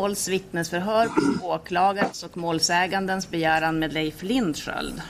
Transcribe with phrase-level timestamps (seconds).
[0.00, 5.02] Hålls vittnesförhör på åklagarens och målsägandens begäran med Leif Lindsköld.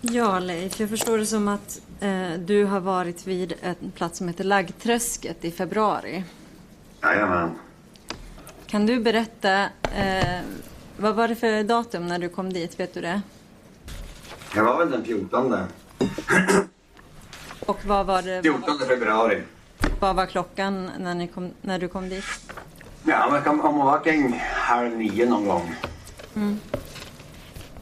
[0.00, 4.28] Ja, Leif, jag förstår det som att eh, du har varit vid en plats som
[4.28, 6.24] heter Laggträsket i februari.
[7.02, 7.50] Jajamän.
[8.66, 9.62] Kan du berätta,
[9.96, 10.40] eh,
[10.96, 12.80] vad var det för datum när du kom dit?
[12.80, 13.22] Vet du det?
[14.54, 15.56] Det var väl den 14.
[17.66, 19.42] Och vad var, det, 14 februari.
[20.00, 22.24] vad var klockan när, ni kom, när du kom dit?
[23.12, 25.74] Ja, men kan, det var kring halv nio någon gång.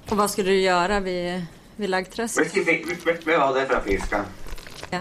[0.09, 1.47] Och vad skulle du göra vid, vid
[1.77, 2.57] Vi, Laggträsket?
[2.57, 4.25] vi, vi, vi, vi var där för att fiska.
[4.91, 5.01] Ja.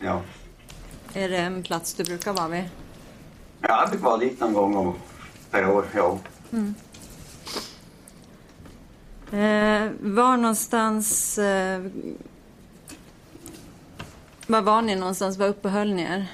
[0.00, 0.20] Ja.
[1.14, 2.64] Är det en plats du brukar vara vid?
[3.60, 4.94] Ja, jag fick vara dit någon gång om,
[5.50, 5.84] per år.
[5.94, 6.18] Ja.
[9.38, 11.38] Eh, var någonstans...
[11.38, 11.82] Eh,
[14.46, 15.36] var var ni någonstans?
[15.36, 16.26] Var uppehöll ni er?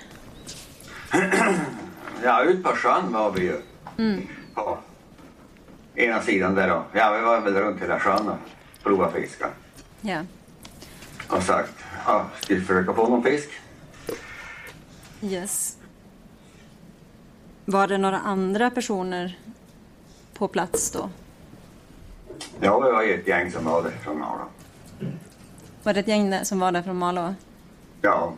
[2.25, 3.61] ja, ut på sjön var vi ju.
[4.55, 4.79] På
[5.95, 6.85] ena sidan där då.
[6.93, 8.39] Ja, vi var väl runt hela sjön och
[8.83, 9.49] provade fiska.
[10.01, 10.21] Ja.
[11.29, 11.73] Och sagt,
[12.07, 13.49] ja, ska vi försöka få någon fisk?
[15.21, 15.77] Yes.
[17.65, 19.39] Var det några andra personer
[20.35, 21.11] på plats då?
[22.61, 24.45] Ja, vi var ett gäng som var där från Malå.
[25.83, 27.35] Var det ett gäng som var där från Malå?
[28.01, 28.33] Ja,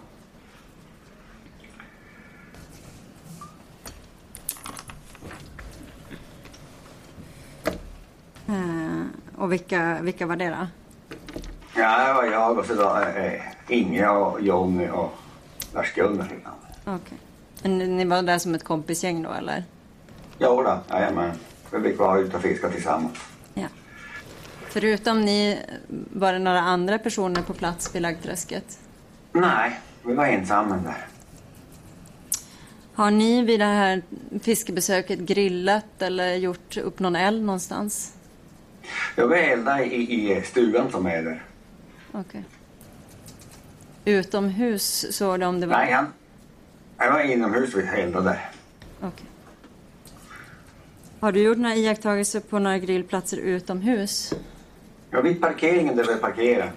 [9.36, 10.66] och vilka, vilka var det då?
[11.76, 15.14] ja det var jag och så då eh, Inge och Jonny och
[15.74, 16.28] Lars-Gunnar.
[16.84, 17.18] Okej.
[17.62, 19.64] Men Ni var där som ett kompisgäng då eller?
[20.38, 21.30] Jo då, jajamän.
[21.72, 23.18] Vi blev kvar ute och fiskade tillsammans.
[23.54, 23.66] Ja.
[24.68, 25.58] Förutom ni,
[26.12, 28.78] var det några andra personer på plats vid Laggträsket?
[29.32, 31.06] Nej, vi var ensamma där.
[32.94, 34.02] Har ni vid det här
[34.42, 38.12] fiskebesöket grillat eller gjort upp någon eld någonstans?
[39.16, 41.42] Jag var eldade i, i stugan som är där.
[42.12, 42.44] Okej.
[44.04, 45.76] Utomhus såg du om det var...
[45.76, 46.12] Nej, han,
[46.98, 48.38] jag var inomhus vi eldade.
[49.00, 49.26] Okej.
[51.20, 54.34] Har du gjort några iakttagelser på några grillplatser utomhus?
[55.10, 56.70] Jag vid parkeringen där vi parkerade.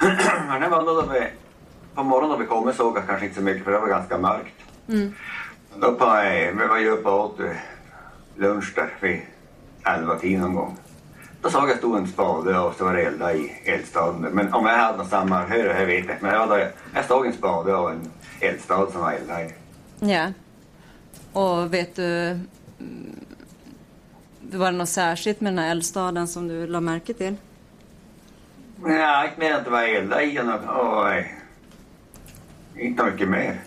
[0.48, 1.26] Men det var vi,
[1.94, 4.18] på morgonen då vi kom såg jag kanske inte så mycket för det var ganska
[4.18, 4.54] mörkt.
[4.88, 5.14] Mm.
[5.76, 6.22] Då på,
[6.60, 7.40] vi var ju uppe och åt
[8.36, 9.20] lunch där vid
[9.84, 10.76] elva tiden någon gång.
[11.42, 14.20] Då såg jag stod en spade och så var det elda i eldstaden.
[14.20, 16.16] Men om jag hade något sammanhör, jag vet inte.
[16.20, 19.52] Men jag, jag såg en spade och en eldstad som var eldad i.
[20.00, 20.32] Ja.
[21.32, 22.40] Och vet du...
[24.52, 27.36] Var det något särskilt med den här eldstaden som du la märke till?
[28.82, 31.24] Nej, inte mer att det var eldad i den eh,
[32.76, 33.60] inte mycket mer.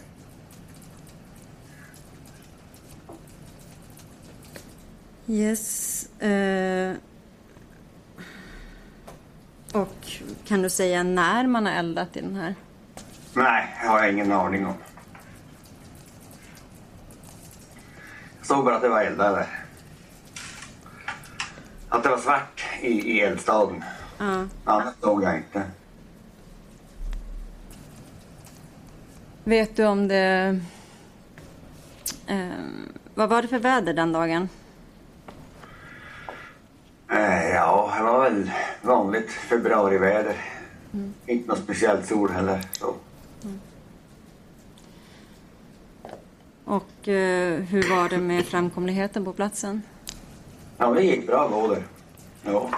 [5.27, 6.05] Yes.
[6.21, 6.95] Eh,
[9.73, 12.55] och kan du säga när man har eldat i den här?
[13.33, 14.73] Nej, jag har ingen aning om.
[18.37, 19.47] Jag såg bara att det var eldad där.
[21.89, 23.83] Att det var svart i, i eldstaden.
[24.17, 24.47] Ja.
[24.65, 25.63] Annat såg jag inte.
[29.43, 30.59] Vet du om det...
[32.27, 32.47] Eh,
[33.15, 34.49] vad var det för väder den dagen?
[37.13, 38.51] Eh, ja, det var väl
[38.81, 40.35] vanligt februariväder.
[41.25, 42.61] Inte något speciellt sol heller.
[42.71, 42.95] Så.
[46.65, 49.81] Och eh, hur var det med framkomligheten på platsen?
[50.77, 51.83] Ja, det gick bra där.
[52.43, 52.69] Ja.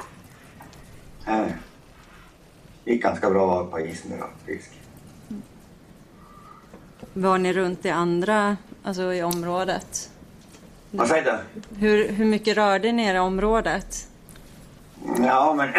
[1.27, 1.47] Eh,
[2.85, 4.71] gick ganska bra på isen och fisk.
[7.13, 10.09] Var ni runt i andra, alltså i området?
[10.91, 11.59] Vad säger du?
[11.79, 14.07] Hur, hur mycket rörde ni er i området?
[15.17, 15.69] Ja, men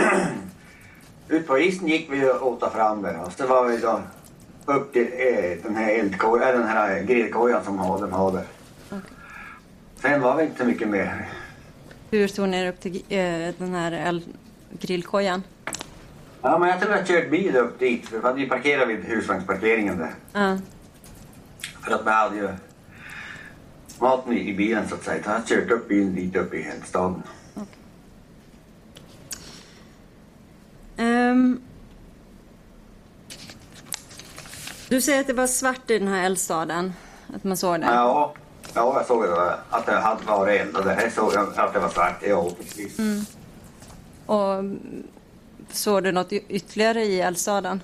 [1.28, 4.00] ut på isen gick vi och åt fram där och så var vi då
[4.64, 8.44] upp till eh, den här eldkojan, den här grillkojan som de har där.
[9.96, 11.28] Sen var vi inte så mycket mer.
[12.10, 14.20] Hur tog ni er upp till eh, den här
[14.80, 15.42] grillkojan?
[16.42, 18.08] Ja, men jag tror jag kört bil upp dit.
[18.08, 20.14] För vi hade parkerat vid husvagnsparkeringen där.
[20.32, 20.58] Ja.
[21.82, 22.48] För att vi hade ju
[23.98, 25.22] maten i, bilen så att säga.
[25.24, 27.22] Jag har kört upp bilen dit upp i Eldstaden.
[30.96, 31.60] Ehm,
[34.88, 36.92] du säger att det var svart i den här eldstaden.
[37.34, 37.86] Att man såg det.
[37.86, 38.34] Ja,
[38.74, 40.94] ja jag såg det, att det hade varit eldade.
[40.94, 42.22] Här såg jag att det var svart.
[42.22, 42.98] Ja, precis.
[44.26, 45.02] Och mm,
[45.70, 47.80] såg du något ytterligare i eldstaden?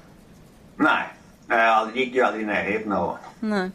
[0.76, 1.02] Nej,
[1.46, 3.70] jag gick ju aldrig i närheten av Nej.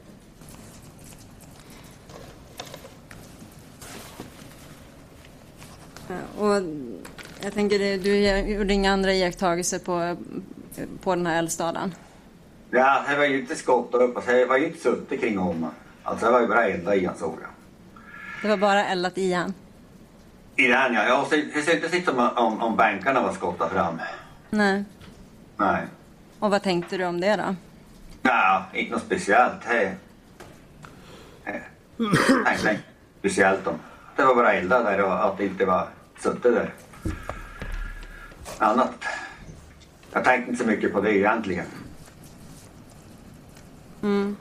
[6.37, 6.61] Och
[7.47, 8.17] jag tänker, det- du
[8.53, 10.17] gjorde inga andra iakttagelser på,
[11.03, 11.93] på den här eldstaden?
[12.71, 14.15] Ja, det var ju inte skottat upp.
[14.17, 15.71] Alltså, det var ju inte suttit kring honom.
[16.03, 17.49] Alltså det var ju bara elda i han såg jag.
[18.41, 19.53] Det var bara eldat i han?
[20.55, 21.03] I den ja.
[21.07, 24.01] Jag ser- ser inte sitta om, om, om bänkarna var skottade fram.
[24.49, 24.83] Nej.
[25.57, 25.81] Nej.
[26.39, 27.55] Och vad tänkte du om det då?
[28.21, 29.53] Ja, inte något speciellt.
[29.69, 29.95] Det...
[31.45, 31.61] det-
[32.45, 32.77] tänkte
[33.19, 33.75] speciellt om.
[34.15, 35.87] Det var bara elda där och att det inte var
[36.19, 36.73] suttit där.
[38.57, 39.03] Annat.
[40.11, 41.65] Jag tänkte inte så mycket på det egentligen.
[44.01, 44.35] Mm.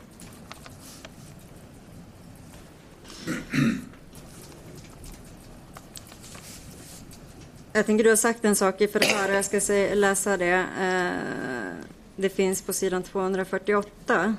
[7.72, 9.60] Jag tänker du har sagt en sak i förhör, jag ska
[9.94, 10.66] läsa det.
[10.80, 11.86] Eh,
[12.16, 14.34] det finns på sidan 248.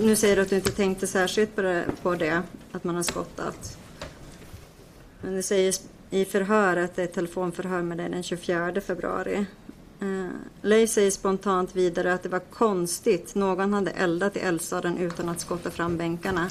[0.00, 2.42] Nu säger du att du inte tänkte särskilt på det, på det
[2.72, 3.78] att man har skottat.
[5.20, 5.74] Men det säger
[6.10, 9.46] i förhör att det är ett telefonförhör med dig den 24 februari.
[10.00, 10.30] Eh,
[10.62, 13.34] Leif säger spontant vidare att det var konstigt.
[13.34, 16.50] Någon hade eldat i eldstaden utan att skotta fram bänkarna.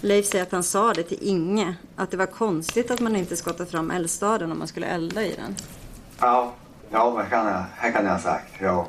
[0.00, 1.74] Leif säger att han sa det till Inge.
[1.96, 5.34] Att det var konstigt att man inte skottade fram eldstaden om man skulle elda i
[5.34, 5.56] den.
[6.20, 6.52] Ja,
[6.90, 8.52] ja det kan jag, det kan jag ha sagt.
[8.60, 8.86] Ja.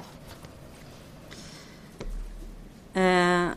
[3.02, 3.48] Eh,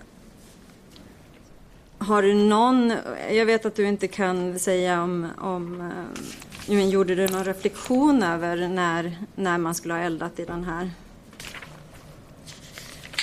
[2.00, 2.92] har du någon...
[3.30, 5.28] Jag vet att du inte kan säga om...
[5.38, 6.22] om eh,
[6.66, 10.90] men gjorde du någon reflektion över när, när man skulle ha eldat i den här?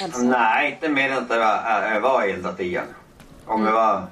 [0.01, 0.29] eldstaden?
[0.29, 2.88] Nej, inte mer än att det var, äh, var eldat igen.
[3.45, 4.07] Om det var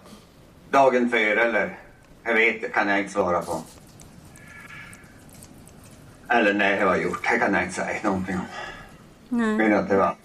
[0.70, 1.78] dagen före eller
[2.24, 3.62] jag vet kan jag inte svara på.
[6.30, 8.46] Eller när det var gjort, det kan jag inte säga någonting om.
[9.30, 9.56] Nej.
[9.58, 10.16] Mer än att det var,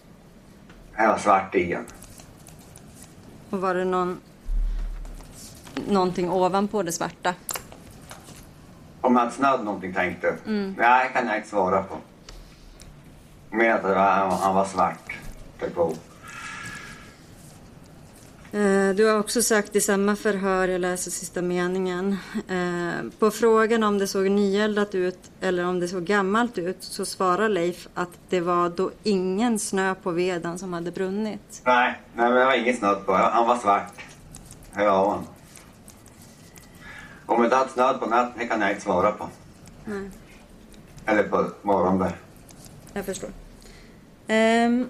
[0.97, 1.85] det var svart igen.
[3.51, 4.21] Och var det någon,
[5.89, 7.35] någonting ovanpå det svarta?
[9.01, 10.37] Om Mats Nöd någonting tänkte?
[10.45, 10.75] Nej,
[11.09, 11.97] det kan jag inte svara på.
[13.57, 15.19] Mer att det var, han, han var svart.
[15.61, 15.93] Typ på.
[18.53, 22.17] Eh, Du har också sagt i samma förhör, jag läser sista meningen.
[22.49, 27.05] eh, På frågan om det såg nyeldat ut eller om det såg gammalt ut så
[27.05, 31.63] svarar Leif att det var då ingen snö på veden som hade brunnit.
[31.65, 33.13] Nej, nej men det var ingen snöd på.
[33.13, 33.93] Han var svart.
[34.75, 35.27] Det var han.
[37.31, 39.29] Om det hade snöd på natten, det kan jag inte svara på.
[39.85, 40.11] Nej.
[41.07, 42.17] Eller på morgonen där.
[42.93, 43.31] Jag förstår.
[44.29, 44.89] Um,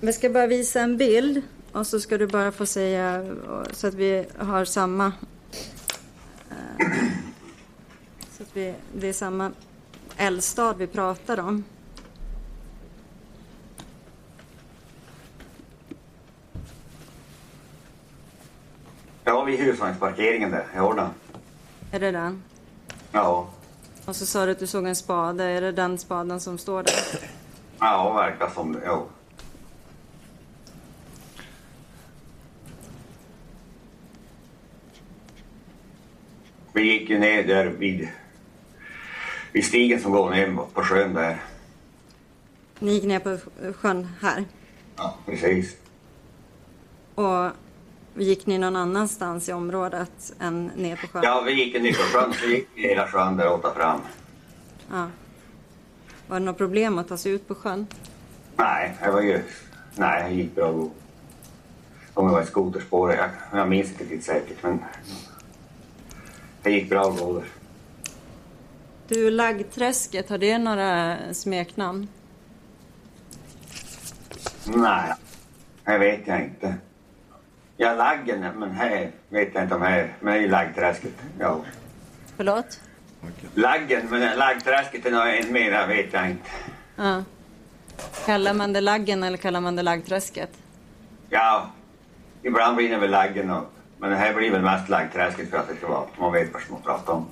[0.00, 3.36] vi ska bara visa en bild och så ska du bara få säga
[3.72, 5.12] så att vi har samma.
[6.50, 6.86] eh,
[8.36, 9.50] så att vi, det är samma
[10.16, 11.64] eldstad vi pratar om.
[19.24, 20.66] Ja, vid husvagnsparkeringen där.
[20.74, 21.10] i Jordan.
[21.90, 22.42] Är det den?
[23.12, 23.48] Ja.
[24.04, 25.44] Och så sa du att du såg en spade.
[25.44, 26.94] Är det den spaden som står där?
[27.78, 28.80] Ja, verkar som det.
[28.84, 29.06] Ja.
[36.72, 38.08] Vi gick ju ner där vid,
[39.52, 41.42] vid stigen som går ner på sjön där.
[42.78, 43.38] Ni gick ner på
[43.72, 44.44] sjön här.
[44.96, 45.76] Ja, precis.
[47.14, 47.50] Och
[48.16, 51.22] gick ni någon annanstans i området än ner på sjön?
[51.24, 54.00] Ja, vi gick ner på sjön, så gick vi hela sjön där åt fram.
[54.90, 55.08] Ja.
[56.26, 57.86] Var det något problem att ta sig ut på sjön?
[58.56, 59.42] Nej, det var ju...
[59.96, 60.68] Nej, det gick bra.
[62.14, 64.78] Om det var ett skoterspår, jag, jag minns inte riktigt säkert, men...
[66.62, 67.44] Det gick bra att gå där.
[69.08, 72.08] Du, Laggträsket, har det några smeknamn?
[74.64, 75.12] Nej,
[75.84, 76.74] det vet jag inte.
[77.76, 80.16] Ja, laggen, men här vet jag inte om här.
[80.20, 81.12] Men ju laggträsket.
[81.38, 81.64] Ja.
[82.36, 82.80] Förlåt?
[83.54, 86.50] Laggen, men laggträsket är nog en mera vet jag inte.
[86.96, 87.22] Ja.
[88.26, 90.50] Kallar man det Laggen eller kallar man det Laggträsket?
[91.30, 91.70] Ja,
[92.42, 93.64] ibland blir det väl laggen och,
[93.98, 96.62] men det här blir väl mest laggträsket för att det ska vara, man vet vad
[96.70, 97.26] man pratar om.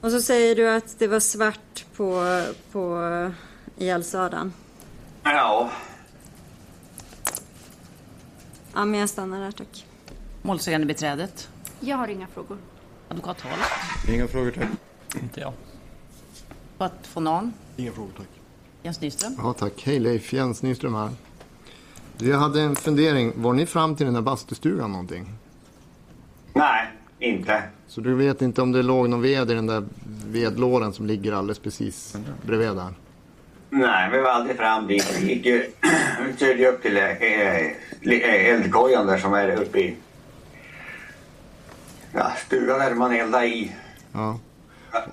[0.00, 3.00] Och så säger du att det var svart på, på
[3.78, 4.52] i.
[5.32, 5.70] Ja,
[8.74, 9.86] Ja, men jag stannar där tack.
[10.42, 11.48] Målsägande beträdet.
[11.80, 12.58] Jag har inga frågor.
[13.08, 13.58] Advokat Hall.
[14.14, 14.68] Inga frågor tack.
[15.22, 15.52] Inte jag.
[16.78, 17.52] Advokat Fonan.
[17.76, 18.26] Inga frågor tack.
[18.82, 19.34] Jens Nyström.
[19.38, 19.82] Ja, tack.
[19.86, 21.10] Hej Leif, Jens Nyström här.
[22.18, 23.32] Du, Jag hade en fundering.
[23.36, 25.32] Var ni fram till den där bastustugan någonting?
[26.52, 26.86] nej,
[27.18, 27.62] inte.
[27.88, 29.84] Så du vet inte om det låg någon ved i den där
[30.26, 32.16] vedlådan som ligger alldeles precis
[32.46, 32.94] bredvid där?
[33.70, 35.18] Nej, vi var aldrig fram dit.
[35.20, 35.70] Vi gick ju,
[36.26, 39.96] vi körde upp till eh, eh, eldkojan där som är uppe i
[42.12, 43.72] ja, stugan där man eldar i.
[44.12, 44.38] Ja.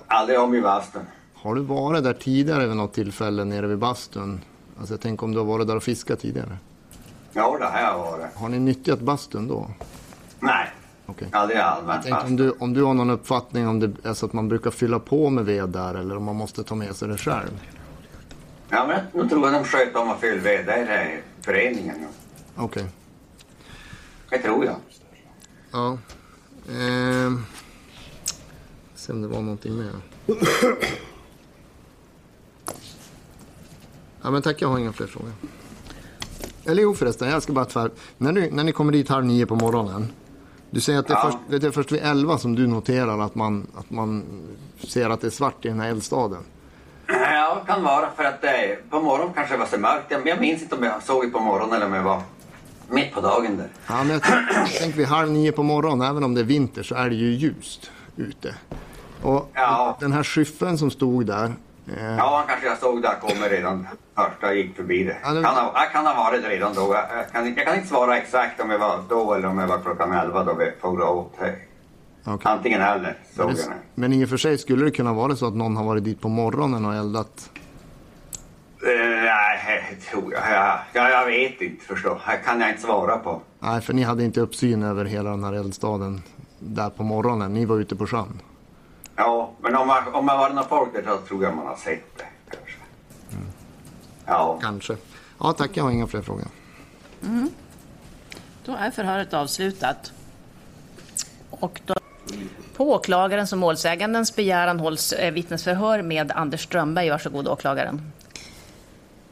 [0.06, 1.02] Aldrig om i bastun.
[1.34, 4.40] Har du varit där tidigare vid något tillfälle nere vid bastun?
[4.78, 6.58] Alltså jag tänker om du har varit där och fiskat tidigare.
[7.32, 8.34] Ja, det har jag varit.
[8.34, 9.70] Har ni nyttjat bastun då?
[10.40, 10.68] Nej,
[11.06, 11.28] Okej.
[11.32, 14.26] aldrig Jag allmänt tänkte om du, om du har någon uppfattning om det är så
[14.26, 17.08] att man brukar fylla på med ved där eller om man måste ta med sig
[17.08, 17.60] det själv?
[18.74, 20.66] Ja, men nu tror jag de sköter om fylla ved.
[20.66, 22.06] Det är föreningen.
[22.56, 22.84] Okej.
[24.30, 24.76] Det tror jag.
[25.70, 25.98] Ja.
[26.72, 27.44] Ehm.
[28.94, 29.90] Se om det var någonting mer.
[34.22, 35.32] Ja men tack, jag har inga fler frågor.
[36.64, 37.90] Eller jo förresten, jag ska bara tvär...
[38.18, 40.12] När, du, när ni kommer dit halv nio på morgonen.
[40.70, 41.30] Du säger att det är, Ja.
[41.48, 44.24] först, det är först vid elva som du noterar att man, att man
[44.78, 46.42] ser att det är svart i den här eldstaden.
[47.08, 50.04] Ja, kan vara för att det, på morgonen kanske det var så mörkt.
[50.08, 52.22] Jag, jag minns inte om jag såg det på morgonen eller om jag var
[52.88, 53.68] mitt på dagen där.
[53.86, 56.82] Ja, men jag tänker tänk vid halv nio på morgonen, även om det är vinter
[56.82, 58.54] så är det ju ljust ute.
[59.22, 59.96] Och Ja.
[60.00, 61.52] den här skyffeln som stod där.
[61.98, 65.16] Eh, Ja, kanske jag såg det komma redan första jag gick förbi det.
[65.22, 66.94] Ja, det- Kan ha, kan ha varit det redan då.
[66.94, 69.78] Jag, kan, jag kan inte svara exakt om jag var då eller om jag var
[69.78, 71.34] klockan 11 då vi for åt.
[72.24, 72.52] Okej.
[72.52, 73.72] Antingen eller såg jag det.
[73.94, 76.20] Men i och för sig skulle det kunna vara så att någon har varit dit
[76.20, 77.50] på morgonen och eldat.
[78.82, 80.42] Eh, Nej, det tror jag.
[80.52, 82.20] Ja, ja, jag vet inte förstå.
[82.26, 83.40] Det kan jag inte svara på.
[83.60, 86.22] Nej, för ni hade inte uppsyn över hela den här eldstaden
[86.58, 87.54] där på morgonen.
[87.54, 88.40] Ni var ute på sjön.
[89.16, 91.76] Ja, men om man, om man var någon folk där så tror jag man har
[91.76, 92.78] sett det kanske.
[94.26, 94.58] Ja.
[94.62, 94.96] Kanske.
[95.40, 95.70] Ja, tack.
[95.74, 96.44] Jag har inga fler frågor.
[98.64, 100.12] Då är förhöret avslutat.
[101.50, 101.94] Och då,
[102.76, 107.10] på åklagarens och målsägandens begäran hålls eh, vittnesförhör med Anders Strömberg.
[107.10, 108.12] Varsågod åklagaren.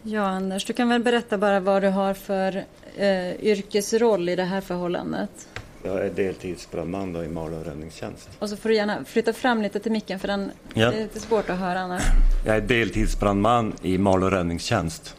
[0.02, 2.64] Ja, Anders, du kan väl berätta bara vad du har för
[2.96, 5.48] eh, yrkesroll i det här förhållandet.
[5.84, 8.28] Jag är deltidsbrandman då i Malå räddningstjänst.
[8.38, 10.90] Och så får du gärna flytta fram lite till micken för den Ja.
[10.90, 12.02] det är lite svårt att höra annars.
[12.46, 15.16] Jag är deltidsbrandman i Malå räddningstjänst.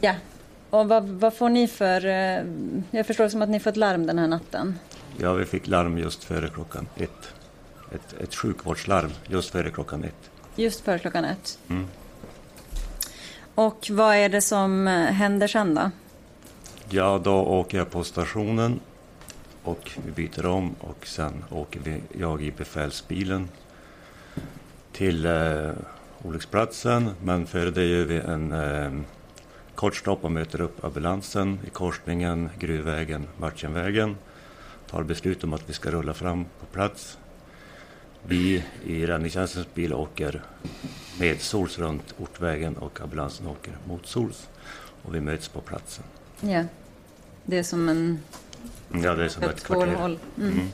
[0.00, 0.14] Ja.
[0.70, 2.06] Och vad, vad får ni för...
[2.06, 2.42] Eh,
[2.90, 4.78] jag förstår som att ni får ett larm den här natten.
[5.16, 7.32] Ja, vi fick larm just före klockan ett.
[7.94, 10.30] Ett, ett sjukvårdslarm just före klockan ett.
[10.56, 11.58] Just före klockan ett.
[11.68, 11.86] Mm.
[13.54, 15.90] Och vad är det som eh, händer sen då?
[16.90, 18.80] Ja, då åker jag på stationen
[19.62, 23.48] och vi byter om och sen åker vi, jag i befälsbilen
[24.92, 25.70] till eh,
[26.22, 27.10] olycksplatsen.
[27.22, 29.00] Men före det gör vi en eh,
[29.74, 34.16] kort stopp och möter upp ambulansen i korsningen Gruvvägen, Martjenvägen.
[34.90, 37.18] Tar beslut om att vi ska rulla fram på plats.
[38.26, 40.42] Vi i räddningstjänstens bil åker
[41.20, 44.48] medsols runt Ortvägen och ambulansen åker motsols.
[45.02, 46.04] Och vi möts på platsen.
[46.40, 46.64] Ja.
[47.44, 48.18] Det är som en
[49.02, 49.92] Ja, det är som ett ett kvarter.
[49.92, 50.18] spårhåll.
[50.38, 50.68] Mm.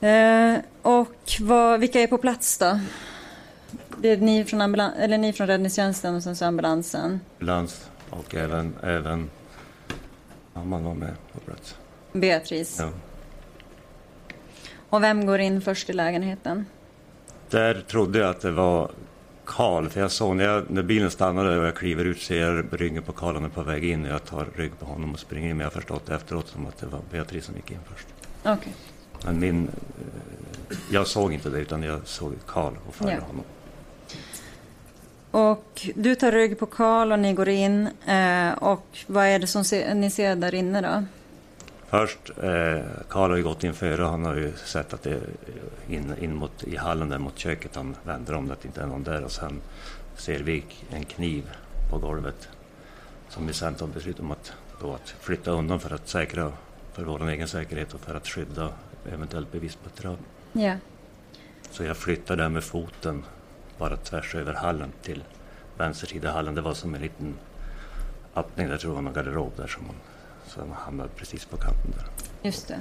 [0.00, 2.80] Eh, och vad, vilka är på plats då?
[3.98, 7.20] Det är ni från, ambulan- eller ni från räddningstjänsten och sen så ambulansen.
[7.38, 9.30] Ambulans och även, även
[10.54, 11.74] mamman var med på plats.
[12.12, 12.76] Beatrice.
[12.80, 12.90] Ja.
[14.90, 16.66] Och vem går in först i lägenheten?
[17.50, 18.90] Där trodde jag att det var
[19.44, 22.64] Karl, för jag såg när, jag, när bilen stannade och jag kliver ut ser jag
[22.80, 25.18] ryggen på Karl, han är på väg in och jag tar rygg på honom och
[25.18, 25.56] springer in.
[25.56, 28.06] Men jag har förstått efteråt som att det var Beatrice som gick in först.
[28.44, 28.72] Okej.
[29.24, 33.22] Men min, eh, jag såg inte det utan jag såg Karl och följde Ja.
[33.26, 33.44] honom.
[35.30, 37.88] Och du tar rygg på Karl och ni går in.
[38.06, 39.64] Eh, och vad är det som
[39.94, 41.04] ni ser där inne då?
[41.90, 45.10] Först, eh, Karl har ju gått in före och han har ju sett att det
[45.10, 45.20] är
[45.88, 47.76] in, in mot, i hallen där mot köket.
[47.76, 49.60] Han vänder om det att det inte är någon där och sen
[50.16, 51.50] ser vi en kniv
[51.90, 52.48] på golvet.
[53.28, 56.52] Som vi sen tar beslut om att, då att flytta undan för att säkra
[56.92, 58.68] för vår egen säkerhet och för att skydda
[59.12, 60.16] eventuellt bevismaterial.
[60.52, 60.76] Ja.
[61.70, 63.24] Så jag flyttar där med foten
[63.78, 65.24] bara tvärs över hallen till
[65.78, 66.54] vänster sida hallen.
[66.54, 67.34] Det var som en liten
[68.36, 69.96] öppning där, jag tror var någon garderob där som man,
[70.48, 72.06] så han hamnade precis på kanten där.
[72.42, 72.80] Just det.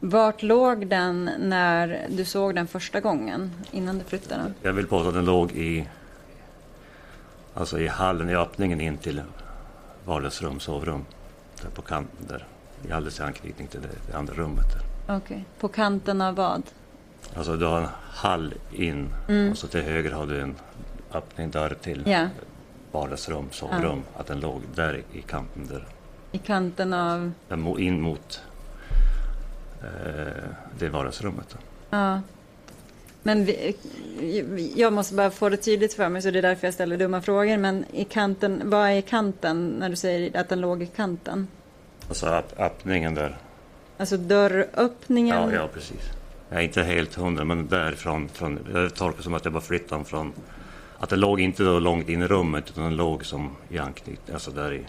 [0.00, 4.54] Vart låg den när du såg den första gången innan du flyttade den?
[4.62, 5.88] Jag vill påstå att den låg i
[7.54, 9.22] Alltså i hallen, i öppningen in till
[10.04, 11.04] vardagsrum, sovrum.
[11.62, 12.46] Där på kanten där.
[12.88, 14.66] I alldeles i anknytning till det, det andra rummet.
[15.08, 15.44] Okej.
[15.60, 16.62] På kanten av vad?
[17.36, 19.50] Alltså du har en hall in Mm.
[19.50, 20.54] och så till höger har du en
[21.12, 22.28] öppning dörr till Ja.
[22.92, 24.02] vardagsrum, sovrum.
[24.16, 25.86] Att den låg där i kanten där.
[26.38, 27.32] I kanten av...
[27.78, 28.42] In mot
[29.82, 30.32] eh,
[30.78, 31.46] det vardagsrummet.
[31.50, 31.56] Då.
[31.90, 32.20] Ja.
[33.22, 33.76] Men vi,
[34.76, 37.22] jag måste bara få det tydligt för mig så det är därför jag ställer dumma
[37.22, 37.56] frågor.
[37.56, 41.48] Men i kanten, vad är kanten när du säger att den låg i kanten?
[42.08, 43.36] Alltså öpp- öppningen där.
[43.98, 45.36] Alltså dörröppningen?
[45.36, 46.10] Ja, ja, precis.
[46.50, 48.28] Jag är inte helt hundra, men därifrån.
[48.28, 50.32] Från, jag tolkar som att jag bara flyttade från...
[50.98, 54.34] Att den låg inte då långt in i rummet, utan den låg som i anknytning,
[54.34, 54.86] alltså där i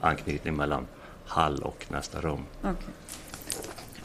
[0.00, 0.86] anknytning mellan
[1.26, 2.44] hall och nästa rum.
[2.60, 2.74] Okej.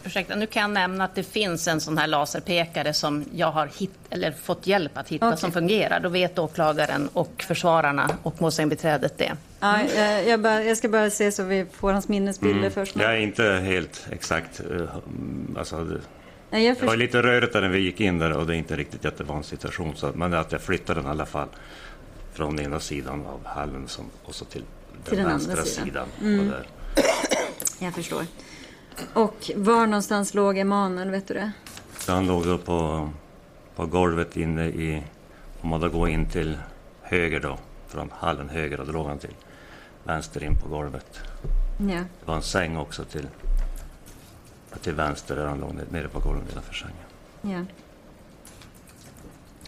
[0.05, 3.69] Ursäkta, nu kan jag nämna att det finns en sån här laserpekare som jag har
[3.77, 5.39] hitt, eller fått hjälp att hitta Okej.
[5.39, 5.99] som fungerar.
[5.99, 9.31] Då vet åklagaren och försvararna och målsägandebiträdet det.
[9.59, 12.95] Ja, jag, jag, bara, jag ska bara se så vi får hans minnesbilder först.
[12.95, 14.59] Jag är inte helt exakt...
[14.59, 15.99] eh, mm, Alltså, det,
[16.49, 18.55] Nej, jag det var först, lite rörigt där när vi gick in där och det
[18.55, 19.95] är inte riktigt jättevan situation.
[19.95, 21.47] Så, men att jag flyttade den i alla fall
[22.33, 24.63] från ena sidan av hallen som, och så till
[25.06, 26.08] Till den andra vänstra sidan.
[26.22, 26.39] Mm.
[26.39, 26.48] sidan.
[26.50, 26.68] Där.
[27.86, 28.25] jag förstår.
[29.13, 31.51] Och var någonstans låg Emanuel, vet du det?
[31.98, 33.10] Så han låg då på,
[33.75, 35.03] på golvet inne i...
[35.62, 36.58] Om man då går in till
[37.01, 39.36] höger då, från hallen höger, då låg han till
[40.03, 41.20] vänster in på golvet.
[41.77, 41.96] Ja.
[41.96, 43.27] Det var en säng också till,
[44.82, 46.96] till vänster där han låg nere på golvet nedanför sängen.
[47.41, 47.65] ja.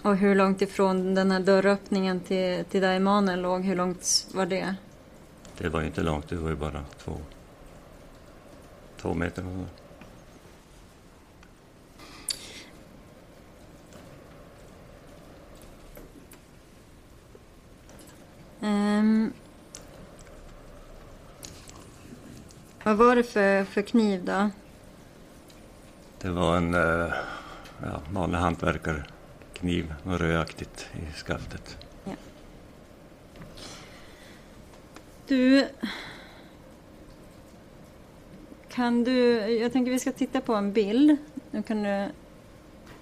[0.04, 4.46] Och hur långt ifrån den här dörröppningen till, till där Emanuel låg, hur långt var
[4.46, 4.76] det?
[5.62, 7.18] Det var ju inte långt, det var ju bara två,
[8.98, 9.66] två meter.
[18.62, 19.34] Ehm.
[22.84, 24.50] vad var det för, för kniv då?
[26.20, 27.14] Det var en eh,
[27.84, 31.78] ja, vanlig hantverkarkniv, något rödaktigt i skaftet.
[35.32, 35.68] Du...
[38.70, 39.32] Kan du...
[39.48, 41.18] Jag tänker vi ska titta på en bild.
[41.52, 42.08] Nu kan du...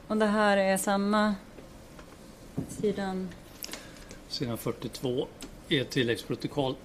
[0.08, 1.36] Om det här är samma
[2.68, 3.30] sidan...
[4.28, 5.28] Sidan 42
[5.68, 6.76] i ett tilläggsprotokoll.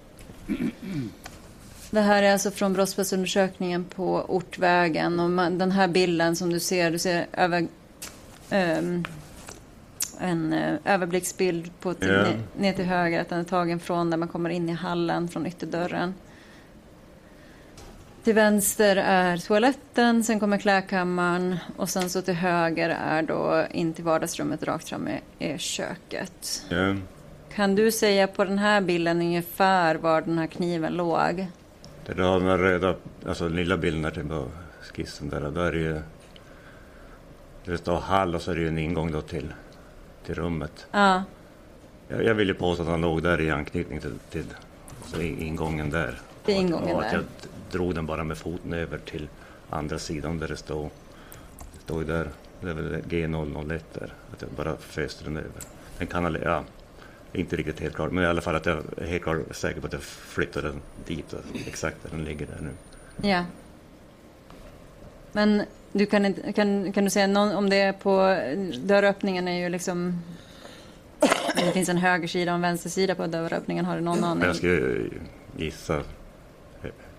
[1.91, 5.21] Det här är alltså från brottsplatsundersökningen på Ortvägen.
[5.21, 7.67] Och man, den här bilden som du ser, du ser över,
[8.51, 9.05] ehm,
[10.21, 12.61] en eh, överblicksbild på till, Ja.
[12.61, 13.21] ner, till höger.
[13.21, 16.15] Att den är tagen från där man kommer in i hallen från ytterdörren.
[18.25, 23.93] Till vänster är toaletten, sen kommer klädkammaren och sen så till höger är då in
[23.93, 26.65] till vardagsrummet rakt fram är, köket.
[26.69, 26.97] Ja,
[27.55, 31.47] Kan du säga på den här bilden ungefär var den här kniven låg?
[32.07, 32.95] det där den röda,
[33.29, 34.49] alltså den lilla bilden där på
[34.81, 36.01] skissen där, där är ju...
[37.65, 39.55] Det står hall och så är det ju en ingång då till,
[40.25, 40.87] till rummet.
[40.91, 41.23] Ja,
[42.09, 44.45] Jag, jag vill ju påstå att han låg där i anknytning till, till
[45.03, 46.19] alltså ingången där.
[46.45, 47.23] Till Och att- ingången och att jag
[47.71, 49.29] drog den bara med foten över till
[49.71, 50.91] andra sidan där det står.
[51.87, 52.29] Det ju där,
[52.61, 54.13] det är väl G001 där.
[54.33, 55.61] Att jag bara föste den över.
[55.99, 56.65] Den kan ha, ja,
[57.33, 59.87] inte riktigt helt klart, men i alla fall att jag är helt klart säker på
[59.87, 61.35] att jag flyttade den dit
[61.67, 62.71] exakt där den ligger där nu.
[63.29, 63.45] ja.
[65.33, 65.63] Men
[65.97, 68.37] du kan, kan, kan du säga någon, om det är på
[68.79, 70.23] dörröppningen är ju liksom...
[71.57, 73.85] Det finns en högersida och en vänstersida på dörröppningen.
[73.85, 74.45] Har du någon aning?
[74.45, 75.11] jag skulle
[75.57, 76.03] gissa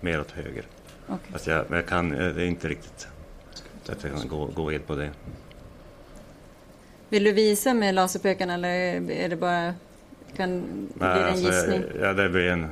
[0.00, 0.64] mer åt höger.
[1.06, 1.32] Okej.
[1.32, 3.08] Fast jag, men jag kan, eh, det är inte riktigt
[3.88, 5.10] att jag kan gå, gå ed på det.
[7.08, 8.68] Vill du visa med laserpekaren eller
[9.10, 9.74] är det bara...
[10.36, 10.60] Kan,
[10.94, 11.82] blir det en alltså, gissning?
[12.00, 12.66] jag, ja, det blir en...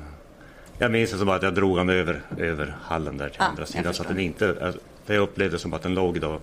[0.78, 3.66] Jag minns det som att jag drog den över, över hallen där till Ah, andra
[3.66, 3.94] sidan.
[3.94, 6.40] Så att den inte för Jag upplevde som att den låg då...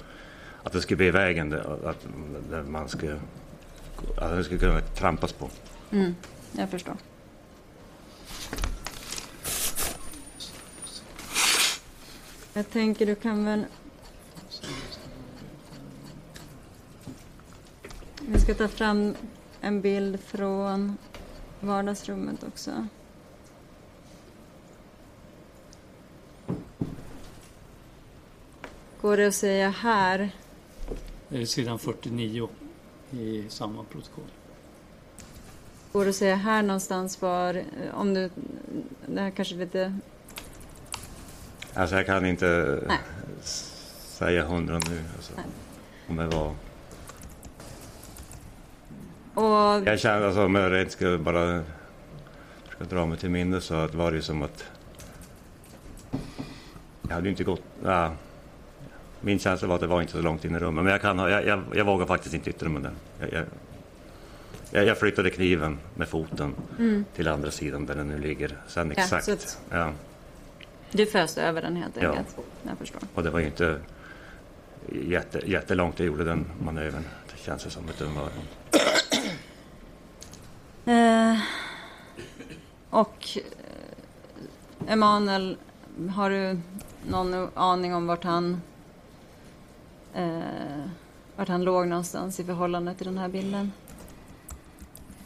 [0.64, 2.08] Att det skulle bli i vägen att
[2.68, 3.20] man skulle...
[4.18, 5.50] Att den skulle kunna trampas på.
[5.92, 6.16] Mm,
[6.52, 6.96] jag förstår.
[12.54, 13.66] Jag tänker du kan väl...
[18.22, 19.16] Vi ska ta fram
[19.62, 20.98] en bild från
[21.60, 22.88] vardagsrummet också.
[29.02, 30.32] Går det att säga här?
[31.30, 32.50] Det är sidan 49
[33.12, 34.24] i samma protokoll.
[35.92, 38.30] Går det att säga här någonstans var, om du,
[39.08, 39.98] det här kanske lite,
[41.74, 42.98] Alltså jag kan inte Nej.
[44.00, 45.04] säga hundra nu.
[45.16, 45.34] Alltså,
[46.08, 46.54] om det var...
[49.34, 51.64] och Jag känner alltså om jag rent skulle bara
[52.70, 54.64] ska dra mig till minnes så att var det som att
[57.02, 57.64] jag hade ju inte gått...
[57.84, 58.14] Ja,
[59.22, 60.84] min känsla var att det var inte så långt in i rummet.
[60.84, 62.92] Men jag, kan, ha- jag, jag, jag vågar faktiskt inte yttra mig där.
[63.20, 63.46] Jag, jag,
[64.72, 66.56] jag, jag flyttade kniven med foten
[67.16, 68.58] till andra sidan där den nu ligger.
[68.68, 68.94] Sen Mm.
[68.98, 69.30] Ja, exakt.
[69.30, 69.92] att- Ja,
[70.92, 72.10] Du föste över den helt Ja.
[72.10, 72.36] enkelt?
[72.64, 73.02] Jag förstår.
[73.14, 73.80] och det var ju inte
[75.08, 77.04] jätte, jättelångt jag gjorde den manövern.
[77.32, 77.84] Det känns som.
[78.00, 78.28] Den var,
[80.86, 81.38] Eh,
[82.90, 85.58] och eh, Emanuel,
[86.16, 86.60] har du
[87.10, 88.62] någon aning om vart han
[90.16, 90.86] eh,
[91.36, 93.72] vart han låg någonstans i förhållande till den här bilden?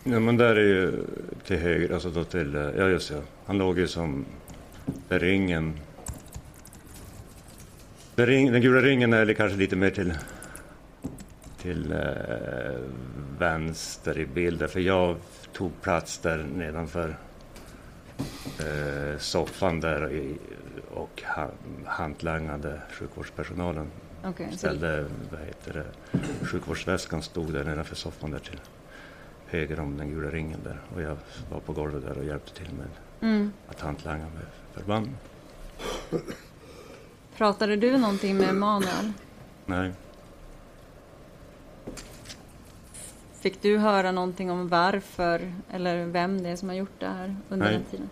[0.03, 1.03] Ja, men där är ju
[1.43, 3.21] till höger, alltså då till, eh, ja just ja.
[3.45, 4.25] Han låg ju som,
[5.07, 5.79] där ringen,
[8.15, 10.13] där ring, den gula ringen är kanske lite mer till,
[11.57, 12.79] till eh,
[13.39, 14.69] vänster i bilden.
[14.69, 15.15] För jag
[15.53, 17.15] tog plats där nedanför
[18.59, 20.37] eh, soffan där i,
[20.93, 21.51] och han,
[21.85, 23.87] hantlangade sjukvårdspersonalen.
[24.33, 28.59] Så- Ställde, vad heter det, sjukvårdsväskan stod där nedanför soffan där till
[29.47, 30.79] höger om den gula ringen där.
[30.95, 31.17] Och jag
[31.51, 32.87] var på golvet där och hjälpte till med
[33.21, 33.51] Mm.
[33.67, 35.09] att hantlanga med förband.
[37.37, 39.11] Pratade du någonting med Emanuel?
[39.65, 39.91] Nej,
[43.39, 47.35] Fick du höra någonting om varför eller vem det är som har gjort det här
[47.49, 47.73] under Nej.
[47.75, 48.09] den tiden?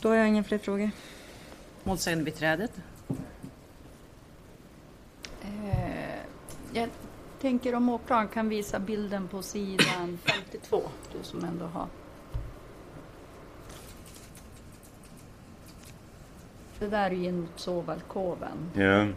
[0.00, 0.90] Då har jag inga fler frågor.
[1.86, 2.70] Målsägandebiträdet.
[5.42, 6.20] Eh,
[6.72, 6.88] jag
[7.40, 11.86] tänker om åklagaren kan visa bilden på sidan 52, du som ändå har...
[16.78, 18.70] Det där är ju in mot sovalkoven.
[18.74, 19.00] ja.
[19.02, 19.10] Eh,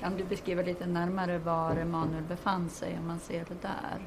[0.00, 3.98] kan du beskriva lite närmare var Emanuel befann sig om man ser det där?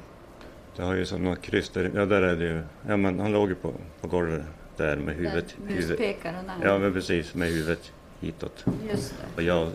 [0.76, 1.90] Det har ju som något kryss där.
[1.94, 2.62] Ja, där är det ju.
[2.88, 4.44] Ja, men han låg ju på, på golvet
[4.76, 5.54] där med huvudet.
[5.58, 5.88] Där huvudet.
[5.88, 6.66] muspekaren är.
[6.66, 7.34] Ja, men precis.
[7.34, 8.64] Med huvudet hitåt.
[8.90, 9.36] Just det.
[9.36, 9.72] Och jag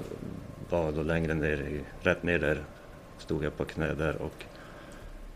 [0.69, 2.63] var då längre ner, i, rätt ner där.
[3.17, 4.45] Stod jag på knä där och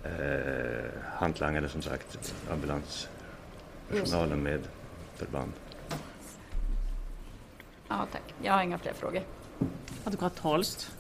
[0.04, 0.86] eh,
[1.18, 4.60] hantlangade som sagt ambulanspersonalen med
[5.16, 5.52] förband.
[7.90, 8.34] Ja, tack.
[8.44, 9.22] Jag har inga fler frågor.
[10.04, 10.92] Advokat Holst.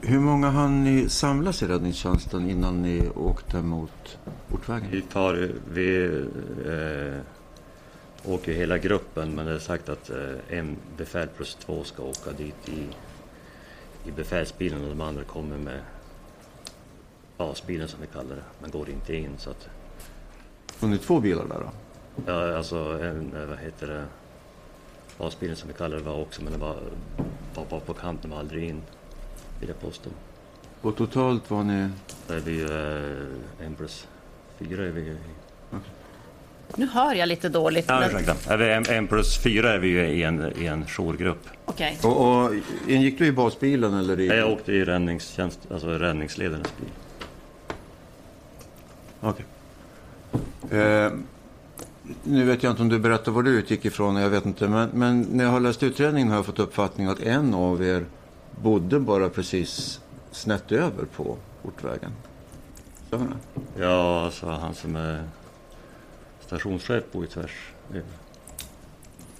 [0.00, 4.18] Hur många hann ni samlas i räddningstjänsten innan ni åkte mot
[4.50, 4.88] Ortvägen?
[4.90, 6.04] Vi tar, vi
[6.66, 7.20] eh,
[8.32, 12.32] åker hela gruppen men det är sagt att eh, en befäl plus två ska åka
[12.36, 12.86] dit i,
[14.08, 15.80] i befälsbilen och de andra kommer med
[17.36, 19.68] basbilen som vi kallar det, men går inte in så att
[20.80, 21.70] Var ni två bilar där då?
[22.26, 24.04] Ja, alltså en, eh, vad heter det,
[25.18, 26.76] basbilen som vi kallar det var också, men den var
[27.54, 28.82] var bara på kanten, var aldrig in,
[29.60, 30.10] vill jag påstå.
[30.80, 31.88] Och totalt var ni...
[32.28, 34.06] Då är vi ju eh, en plus
[34.58, 35.16] fyra är vi ju.
[36.76, 37.84] Nu hör jag lite dåligt.
[37.88, 38.52] Ja, men- ursäkta.
[38.52, 41.48] Är vi en, en plus fyra är vi ju i en, i en jourgrupp.
[41.64, 41.98] Okej.
[42.02, 42.52] Och, och
[42.88, 44.26] ingick du i basbilen eller i...
[44.26, 46.90] Jag åkte i räddningstjänst, alltså räddningsledarens bil.
[49.20, 49.44] Okej.
[50.80, 51.12] Eh,
[52.24, 54.68] nu vet jag inte om du berättar var du utgick ifrån, jag vet inte.
[54.68, 58.06] Men, men när jag har läst utredningen har jag fått uppfattningen att en av er
[58.62, 62.12] bodde bara precis snett över på Ortvägen.
[63.06, 63.82] Stämmer det?
[63.82, 65.28] Ja, alltså han som är
[66.40, 67.72] stationschef bor ju tvärs.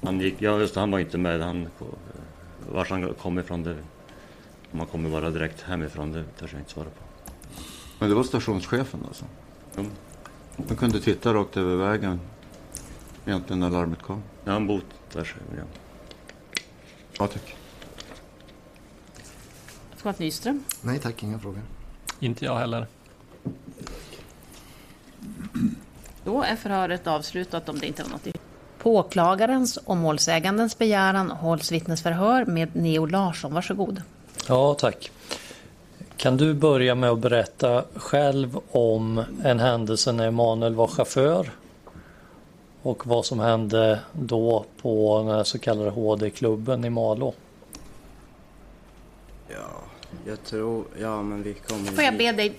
[0.03, 1.41] Han gick, ja just det, han var inte med.
[1.41, 1.69] Han,
[2.73, 3.77] vars han kom ifrån det.
[4.73, 7.31] Om han kommer bara direkt hemifrån, det törs jag inte svara på.
[7.99, 9.25] Men det var stationschefen alltså?
[9.77, 9.91] Mm.
[10.57, 12.21] Man kunde titta rakt över vägen
[13.27, 14.23] egentligen när larmet kom.
[14.45, 14.81] Ja, han bor
[15.13, 15.65] tvärs över, ja.
[17.19, 17.57] Ja, tack.
[20.07, 20.65] Advokat Nyström.
[20.83, 21.63] Nej tack, inga frågor.
[22.21, 22.87] Inte jag heller.
[26.25, 28.37] Då är förhöret avslutat om det inte var något.
[28.79, 33.55] På åklagarens och målsägandens begäran hålls vittnesförhör med Neo Larsson.
[33.55, 34.03] Varsågod.
[34.49, 35.11] Ja, tack.
[36.17, 41.51] Kan du börja med att berätta själv om en händelse när Emanuel var chaufför
[42.83, 47.35] och vad som hände då på den så kallade HD-klubben i Malå?
[49.49, 49.87] Ja,
[50.25, 50.85] jag tror...
[51.01, 51.85] Ja, men vi kommer...
[51.85, 52.55] Får jag be dig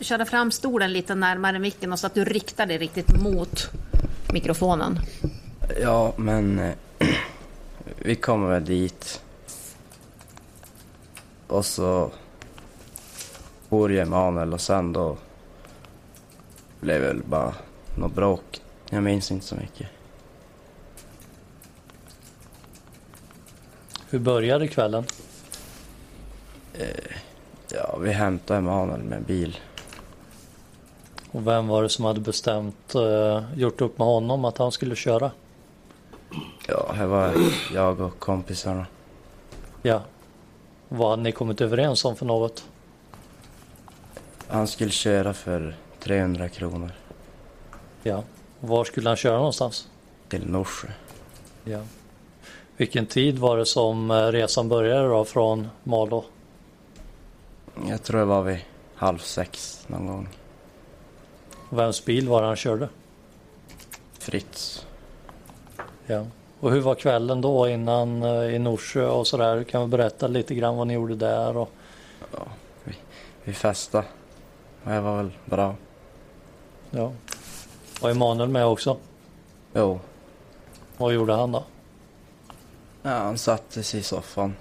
[0.00, 3.70] köra fram stolen lite närmare micken och så att du riktar dig riktigt mot
[4.32, 5.00] mikrofonen.
[5.80, 6.58] Ja, men...
[6.58, 6.74] eh,
[7.96, 9.20] vi kommer väl dit.
[11.46, 12.10] Och så...
[13.68, 15.16] For jag Emanuel och sen då...
[16.80, 17.54] Blev väl bara
[17.94, 18.60] något bråk.
[18.90, 19.86] Jag minns inte så mycket.
[24.10, 25.04] Hur började kvällen?
[26.78, 26.86] Eh,
[27.72, 29.58] ja, vi hämtade Emanuel med bil.
[31.30, 34.96] Och vem var det som hade bestämt, eh, gjort upp med honom att han skulle
[34.96, 35.30] köra?
[36.68, 37.32] Ja, här var
[37.74, 38.86] jag och kompisarna.
[39.82, 40.02] Ja.
[40.88, 42.64] Vad hade ni kommit överens om för något?
[44.48, 46.90] Han skulle köra för 300 kronor
[48.02, 48.22] Ja.
[48.60, 49.88] Var skulle han köra någonstans?
[50.28, 50.88] till Norsjö.
[51.64, 51.80] Ja.
[52.76, 56.24] Vilken tid var det som eh, resan började då från Malå?
[57.86, 58.58] Jag tror det var vid
[58.94, 60.28] halv sex någon gång.
[61.70, 62.88] Vems bil var det han körde?
[64.18, 64.86] Fritz.
[66.06, 66.26] Ja.
[66.60, 69.56] Och hur var kvällen då innan eh, i Norsjö och sådär?
[69.56, 71.70] Du kan väl berätta lite grann vad ni gjorde där och
[73.44, 74.06] Vi festade.
[74.84, 75.74] Och det var väl bra.
[76.90, 77.12] ja.
[78.00, 78.96] Var Emanuel med också?
[79.74, 80.00] Jo.
[80.96, 81.64] Vad gjorde han då?
[83.02, 84.54] Ja, han satte sig i soffan.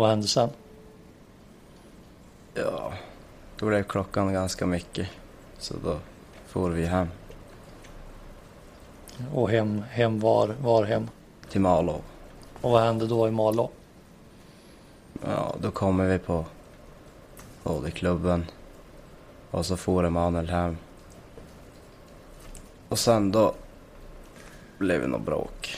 [0.00, 0.50] Vad hände sen?
[2.54, 2.92] Ja,
[3.58, 5.08] då blev klockan ganska mycket.
[5.58, 5.98] Så då
[6.46, 7.08] for vi hem
[9.34, 11.08] Och hem, hem var, var hem?
[11.48, 12.00] till Malå.
[12.60, 13.70] Och vad hände då i Malå?
[15.24, 16.44] Ja, då kommer vi på
[17.62, 18.46] både klubben
[19.50, 20.76] och så for Emanuel hem.
[22.88, 23.54] Och sen då
[24.78, 25.76] blev det något bråk.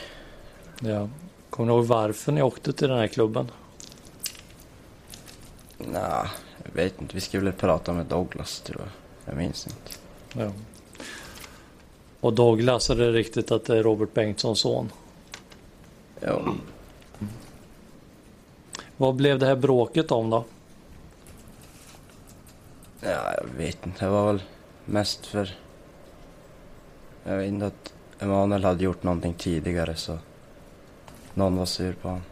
[0.80, 1.08] Ja.
[1.50, 3.50] Kommer du ihåg varför ni åkte till den här klubben?
[5.78, 6.28] Nej,
[6.64, 7.14] jag vet inte.
[7.14, 8.88] Vi skulle prata med Douglas tror jag.
[9.32, 9.98] Jag minns inte.
[10.32, 10.52] Ja.
[12.20, 14.92] Och Douglas, är det riktigt att det är Robert Bengtssons son?
[16.26, 16.54] Jo.
[18.96, 20.44] Vad blev det här bråket om då?
[23.00, 24.04] Ja, jag vet inte.
[24.04, 24.42] Det var väl
[24.84, 25.56] mest för...
[27.24, 30.18] Jag vet inte att Emanuel hade gjort någonting tidigare så
[31.34, 32.22] någon var sur på honom.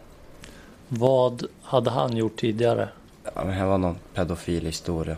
[0.87, 2.89] Vad hade han gjort tidigare?
[3.35, 5.17] Ja, men det var någon pedofil historia.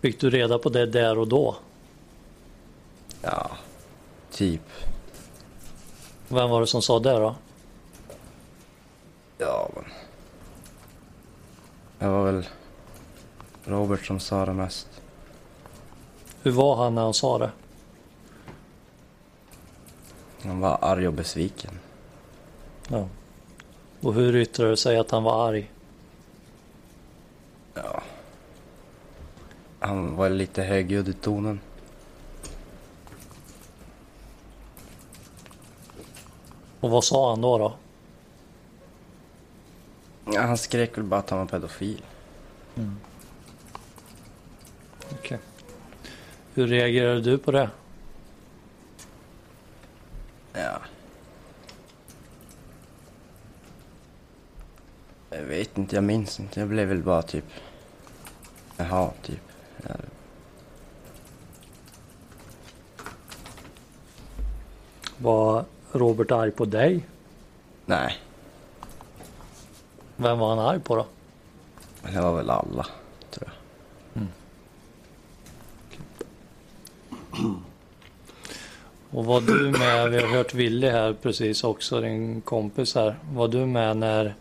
[0.00, 1.56] Fick du reda på det där och då?
[3.22, 3.50] Ja,
[4.30, 4.62] typ.
[6.28, 7.34] Vem var det som sa det då?
[9.38, 9.84] Ja, men...
[11.98, 12.46] Det var väl
[13.64, 14.88] Robert som sa det mest.
[16.42, 17.50] Hur var han när han sa det?
[20.42, 21.78] Han var arg och besviken.
[22.88, 23.08] Ja.
[24.00, 25.70] Och hur yttrade det sig att han var arg?
[27.74, 28.02] Ja.
[29.78, 31.60] Han var lite högljudd i tonen.
[36.80, 37.58] Och vad sa han då?
[37.58, 37.76] då?
[40.32, 42.02] Ja, han skrek väl bara att han var pedofil.
[45.12, 45.38] Okej.
[46.54, 47.70] Hur reagerade du på det?
[50.52, 50.80] Ja.
[55.36, 56.60] Jag vet inte, jag minns inte.
[56.60, 57.44] Jag blev väl bara typ...
[58.76, 59.40] Jaha, typ.
[59.82, 59.94] Ja.
[65.18, 67.06] Var Robert arg på dig?
[67.86, 68.16] Nej,
[70.16, 71.06] Vem var han arg på då?
[72.12, 72.86] det var väl alla,
[73.30, 73.48] tror
[74.14, 74.26] jag.
[79.10, 83.16] Och var du med, vi har hört Willy här precis också, din kompis här.
[83.32, 84.34] Var du med när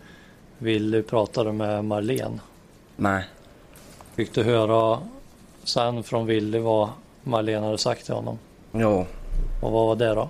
[0.57, 2.39] Willy pratade med Marlene?
[2.95, 3.25] Nej,
[4.15, 4.99] Fick du höra
[5.63, 6.89] sen från Willy vad
[7.23, 8.39] Marlene hade sagt till honom?
[8.71, 9.05] jo,
[9.61, 10.29] Och vad var det då?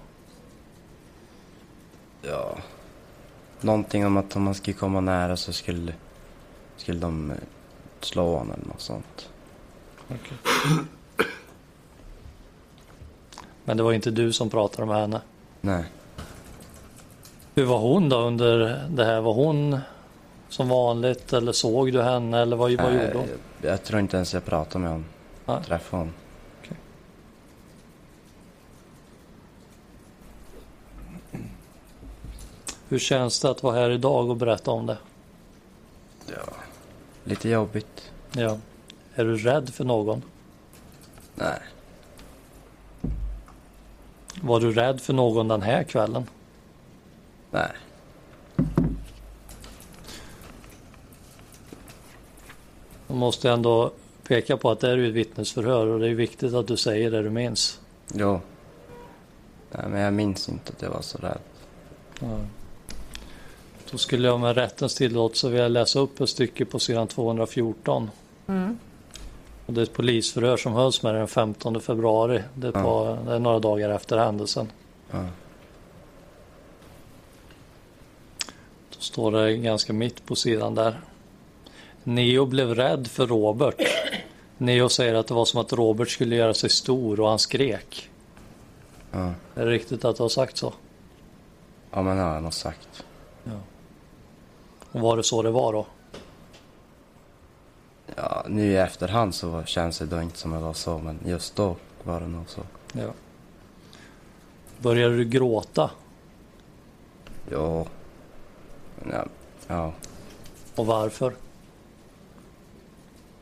[2.21, 2.57] ja.
[3.61, 5.93] Någonting om att om man skulle komma nära så skulle,
[6.77, 7.37] skulle de eh,
[8.01, 9.29] slå honom eller något sånt.
[13.63, 15.21] Men det var inte du som pratade med henne.
[15.61, 15.83] Nej.
[17.55, 18.57] Hur var hon då under
[18.89, 19.21] det här?
[19.21, 19.79] Var hon
[20.49, 23.27] som vanligt eller såg du henne eller vad, vad gjorde hon?
[23.61, 25.05] Jag, jag tror inte ens jag pratade med honom.
[25.45, 25.63] Nej.
[25.63, 26.13] Träffade honom.
[32.87, 34.97] Hur känns det att vara här idag och berätta om det?
[36.27, 36.53] Ja.
[37.23, 38.11] Lite jobbigt.
[38.31, 38.57] Ja.
[39.15, 40.21] Är du rädd för någon?
[41.35, 41.59] Nej.
[44.41, 46.25] Var du rädd för någon den här kvällen?
[47.51, 47.71] Nej.
[53.15, 53.91] Jag måste ändå
[54.27, 57.11] peka på att det är ju ett vittnesförhör och det är viktigt att du säger
[57.11, 57.79] det du minns.
[58.13, 58.39] Jo.
[59.71, 61.39] Nej, men jag minns inte att jag var så rädd.
[62.19, 62.39] Ja.
[63.91, 68.09] Då skulle jag med rättens tillåtelse vilja läsa upp ett stycke på sidan 214.
[68.47, 68.77] Mm.
[69.65, 72.43] Och det är ett polisförhör som hölls med den 15 februari.
[72.53, 72.83] Det är, Ja.
[72.83, 74.71] par, det är några dagar efter händelsen.
[75.11, 75.25] Ja.
[78.89, 80.99] Står det ganska mitt på sidan där.
[82.07, 83.75] Neo blev rädd för Robert.
[84.57, 88.09] Neo säger att det var som att Robert skulle göra sig stor och han skrek.
[89.11, 90.73] Ja, Är det riktigt att du har sagt så?
[91.91, 93.05] ja men det har sagt.
[94.91, 95.85] Och var det så det var då?
[98.15, 101.55] Ja, nu i efterhand så känns det då inte som det var så, men just
[101.55, 102.61] då var det nog så.
[102.93, 103.09] Ja.
[104.77, 105.91] Började du gråta?
[108.95, 109.25] Men ja,
[109.67, 109.93] ja,
[110.75, 111.33] Och varför?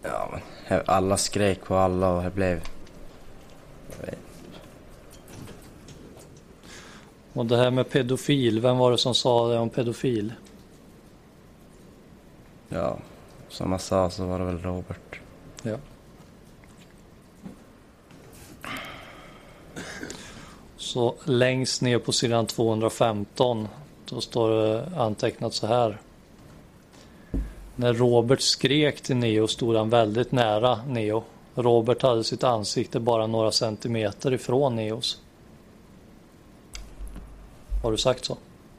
[0.04, 0.30] Ja
[0.70, 2.62] men alla skrek på alla och det blev...
[7.34, 10.34] Och det här med pedofil, vem var det som sa det om pedofil?
[12.74, 12.98] ja,
[13.50, 15.20] som jag sa så var det väl Robert.
[15.64, 15.78] Ja.
[20.78, 23.68] Så längst ner på sidan 215
[24.06, 25.98] då står det antecknat så här.
[27.76, 31.24] När Robert skrek till Neo stod han väldigt nära Neo.
[31.56, 35.22] Robert hade sitt ansikte bara några centimeter ifrån Neos.
[37.84, 38.38] Har du sagt så?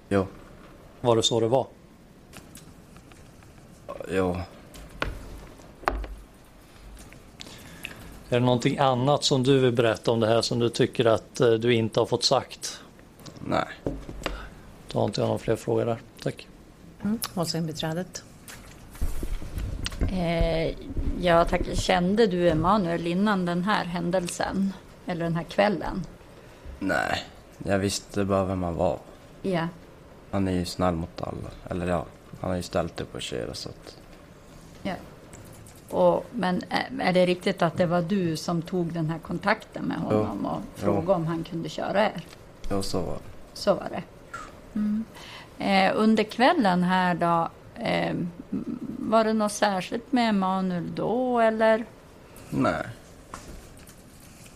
[0.08, 0.26] Jo,
[1.00, 1.66] Var det så det var?
[4.12, 4.36] jo.
[8.28, 11.40] Är det någonting annat som du vill berätta om det här som du tycker att
[11.40, 12.80] eh, du inte har fått sagt?
[13.46, 13.64] Nej.
[14.92, 15.98] Då har inte jag några fler frågor där.
[16.22, 16.46] Tack.
[17.02, 17.18] Mm.
[17.34, 18.24] Målsägandebiträdet.
[20.12, 20.74] Eh,
[21.20, 21.60] ja, tack.
[21.74, 24.72] Kände du Emanuel innan den här händelsen?
[25.06, 26.04] Eller den här kvällen?
[26.78, 27.22] Nej,
[27.64, 28.98] jag visste bara vem han var.
[29.42, 29.68] Ja.
[30.30, 31.50] Han är ju snäll mot alla.
[31.70, 32.04] Eller ja,
[32.40, 33.96] han har ju ställt upp och köra så att...
[34.82, 34.94] ja.
[35.90, 39.84] Och, men är- är det riktigt att det var du som tog den här kontakten
[39.84, 40.80] med honom och Jo.
[40.84, 42.22] frågade om han kunde köra er?
[42.70, 43.20] Jo, så var det.
[43.54, 44.02] Så var det.
[44.74, 45.04] Mm.
[45.58, 48.16] Eh, under kvällen här då, eh,
[48.98, 51.84] var det något särskilt med Emanuel då eller?
[52.50, 52.86] Nej.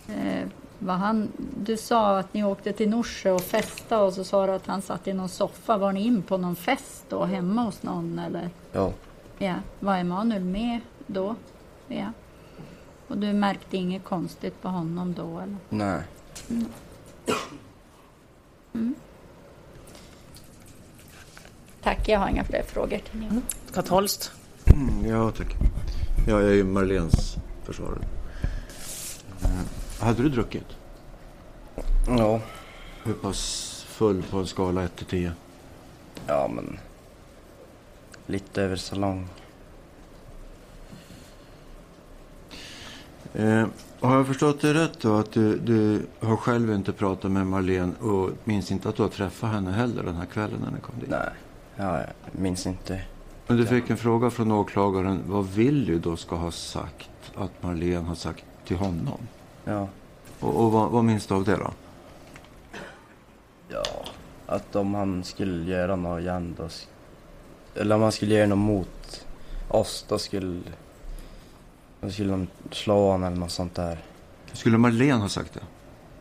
[0.08, 1.28] Eh, var han,
[1.64, 4.82] du sa att ni åkte till Norsjö och festade och så sa du att han
[4.82, 5.76] satt i någon soffa.
[5.76, 8.50] Var ni in på någon fest då hemma hos någon eller?
[8.74, 8.92] Jo,
[9.38, 11.34] Ja, var Emanuel med då?
[11.88, 12.12] Ja.
[13.08, 15.56] Och du märkte inget konstigt på honom då eller?
[15.68, 16.02] nej.
[21.88, 23.40] Tack, jag har inga fler frågor till er.
[23.66, 24.32] Scott Holst.
[24.66, 25.56] Mm, ja, tack.
[26.26, 27.98] Ja, jag är ju Marlens försvarare.
[29.42, 30.66] Eh, Hade du druckit?
[32.06, 32.40] Ja,
[33.04, 35.32] Hur pass full på en skala 1 till 10?
[36.26, 36.78] ja men...
[38.26, 39.28] Lite över salong.
[43.34, 43.66] Eh,
[44.00, 47.92] har jag förstått det rätt då att du, du har själv inte pratat med Marlene
[48.00, 50.94] och minns inte att du har träffat henne heller den här kvällen när ni kom
[51.00, 51.10] dit?
[51.10, 51.30] Nej,
[51.78, 53.00] ja, jag minns inte.
[53.46, 58.08] Men du fick en fråga från åklagaren vad Willy då ska ha sagt att Marlene
[58.08, 59.18] har sagt till honom?
[59.64, 59.88] Ja,
[60.40, 61.70] Och, och vad, vad minns du av det då?
[63.68, 63.84] ja.
[64.46, 66.68] Att om han skulle göra något igen då...
[67.80, 69.26] Eller om han skulle göra något mot
[69.68, 70.60] oss då skulle...
[72.00, 73.98] Då skulle de slå honom eller något sånt där.
[74.52, 75.60] Skulle Marlene ha sagt det?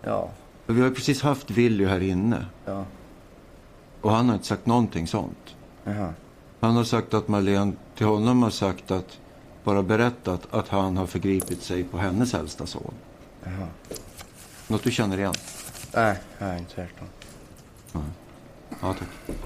[0.01, 0.29] Ja,
[0.65, 2.85] Vi har ju precis haft Willy här inne ja.
[4.01, 5.55] Och han har inte sagt någonting sånt.
[5.83, 6.13] Jaha.
[6.60, 9.19] Han har sagt att Marlene till honom har sagt att
[9.63, 12.93] bara berättat att han har förgripit sig på hennes äldsta son.
[13.43, 13.67] Jaha.
[14.67, 15.33] Något du känner igen?
[15.93, 16.93] Nej, jag har inte hört
[17.93, 18.03] om.
[18.81, 19.38] Ja, tack.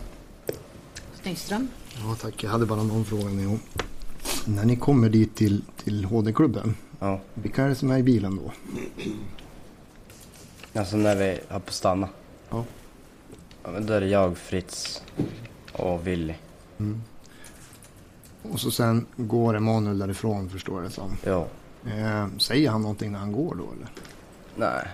[1.23, 1.67] Nyström.
[1.95, 2.43] Ja, tack.
[2.43, 3.23] Jag hade bara någon fråga.
[3.23, 3.59] Neo.
[4.45, 7.19] När ni kommer dit till, till HD-klubben, Ja.
[7.33, 8.51] vilka är det som är i bilen då?
[10.79, 12.09] Alltså när vi har på stanna.
[12.49, 12.63] Ja.
[13.63, 15.03] Ja, men då är det jag, Fritz
[15.73, 16.33] och Willy.
[18.41, 21.11] Och så sen går Emanuel därifrån förstår jag det som.
[21.23, 21.47] Ja.
[21.91, 23.87] Eh, säger han någonting när han går då eller?
[24.55, 24.87] Nej.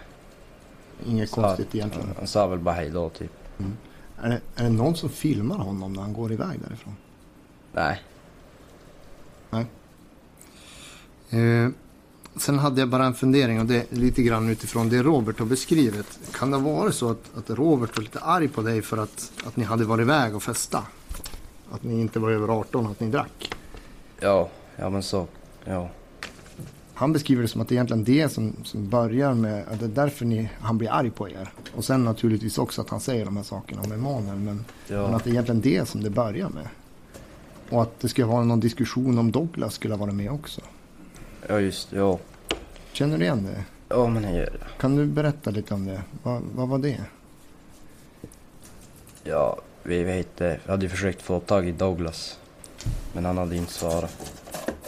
[1.05, 2.09] Inget Sa- konstigt egentligen.
[2.17, 3.31] Han sa väl bara hej då typ.
[4.21, 6.95] Är det, är det någon som filmar honom när han går iväg därifrån?
[7.73, 8.01] Nej.
[11.29, 11.69] Eh,
[12.39, 16.19] sen hade jag bara en fundering och det lite grann utifrån det Robert har beskrivit.
[16.31, 19.57] Kan det vara så att, att Robert var lite arg på dig för att, att
[19.57, 20.83] ni hade varit iväg och festa?
[21.71, 23.53] Att ni inte var över 18 att ni drack?
[24.19, 25.27] Ja, ja men så.
[25.65, 25.89] Ja.
[26.93, 29.85] Han beskriver det som att det är egentligen det som, som börjar med, att det
[29.85, 31.49] är därför ni, han blir arg på er.
[31.75, 34.37] Och sen naturligtvis också att han säger de här sakerna om Emanuel.
[34.39, 35.01] Men, Ja.
[35.01, 36.67] men att det är egentligen det som det börjar med.
[37.69, 40.61] Och att det skulle vara någon diskussion om Douglas skulle ha varit med också.
[41.47, 42.19] Ja just ja.
[42.91, 43.63] Känner du igen det?
[43.89, 44.81] Ja men jag gör det.
[44.81, 46.01] Kan du berätta lite om det?
[46.23, 47.03] Vad, vad var det?
[49.23, 52.39] Ja, vi, vet, vi hade försökt få tag i Douglas.
[53.13, 54.33] Men han hade inte svarat.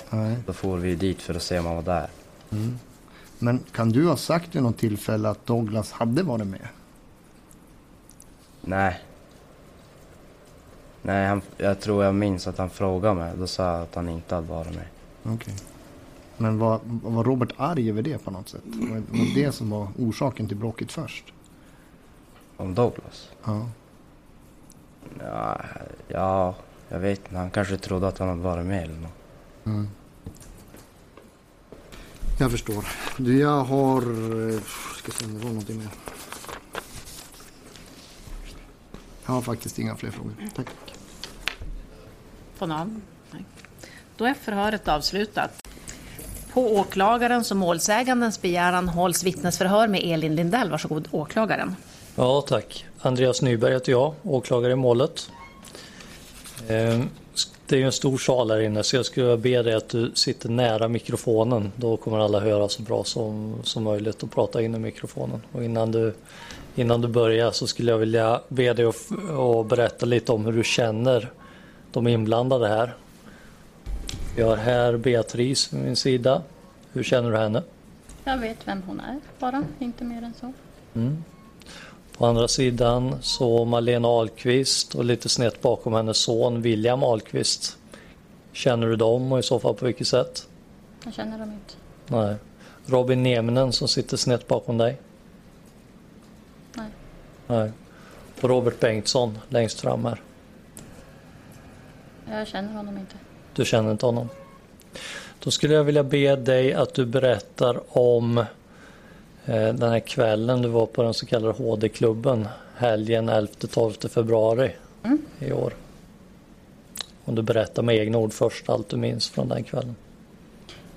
[0.10, 0.38] Nej.
[0.46, 2.08] Då får vi dit för att se om han var där.
[2.52, 2.80] Mm.
[3.40, 6.68] Men kan du ha sagt vid något tillfälle att Douglas hade varit med?
[8.62, 9.00] Nej.
[11.02, 13.34] Nej, han, jag tror jag minns att han frågade mig.
[13.38, 14.86] Då sa jag att han inte hade varit med.
[15.24, 15.54] Okej.
[16.42, 18.62] Men var, var Robert arg över det på något sätt?
[18.66, 21.34] Var var det som var orsaken till bråket först?
[22.58, 23.30] Om Douglas?
[23.44, 23.68] Ja.
[25.20, 25.62] Ja,
[26.08, 26.56] ja,
[26.90, 27.38] jag vet inte.
[27.38, 29.12] Han kanske trodde att han hade varit med eller något.
[29.66, 29.88] Mm.
[32.40, 32.86] Jag förstår.
[33.18, 34.02] Du, jag har...
[34.02, 34.62] eh,
[34.98, 35.90] Ska se om det var någonting mer.
[39.26, 40.34] Jag har faktiskt inga fler frågor.
[40.56, 40.68] Tack.
[42.58, 43.02] På någon?
[43.32, 43.46] Nej.
[44.18, 45.68] Då är förhöret avslutat.
[46.54, 50.70] På åklagarens och målsägandens begäran hålls vittnesförhör med Elin Lindell.
[50.70, 51.76] Varsågod, åklagaren.
[52.16, 52.86] Ja, tack.
[53.02, 55.30] Andreas Nyberg heter jag, åklagare i målet.
[56.68, 57.10] Ehm,
[57.68, 59.90] det är ju en stor sal här inne så jag skulle vilja be dig att
[59.90, 61.72] du sitter nära mikrofonen.
[61.76, 65.42] Då kommer alla höra så bra som, som möjligt och prata in i mikrofonen.
[65.52, 66.14] Och innan du,
[66.76, 68.96] innan du börjar så skulle jag vilja be dig att,
[69.40, 71.32] att berätta lite om hur du känner
[71.92, 72.94] de inblandade här.
[74.36, 76.42] Vi har här Beatrice vid min sida.
[76.92, 77.64] Hur känner du henne?
[78.24, 80.54] Jag vet vem hon är bara, inte mer än så.
[80.96, 81.24] Mm.
[82.18, 87.78] På andra sidan så Malena Ahlqvist och lite snett bakom hennes son William Ahlqvist.
[88.52, 90.48] Känner du dem och i så fall på vilket sätt?
[91.04, 91.74] Jag känner dem inte.
[92.08, 92.36] Nej.
[92.86, 94.98] Robin Nieminen som sitter snett bakom dig?
[96.74, 96.90] Nej.
[97.48, 97.72] Nej.
[98.42, 100.22] Och Robert Bengtsson längst fram här.
[102.30, 103.16] Jag känner honom inte.
[103.60, 104.30] Du känner inte honom?
[105.40, 108.46] Då skulle jag vilja be dig att du berättar om eh,
[109.74, 114.72] den här kvällen du var på den så kallade HD-klubben helgen 11-12 februari
[115.04, 115.22] Mm.
[115.40, 115.74] i år.
[117.26, 119.96] Om du berättar med egna ord först allt du minns från den kvällen.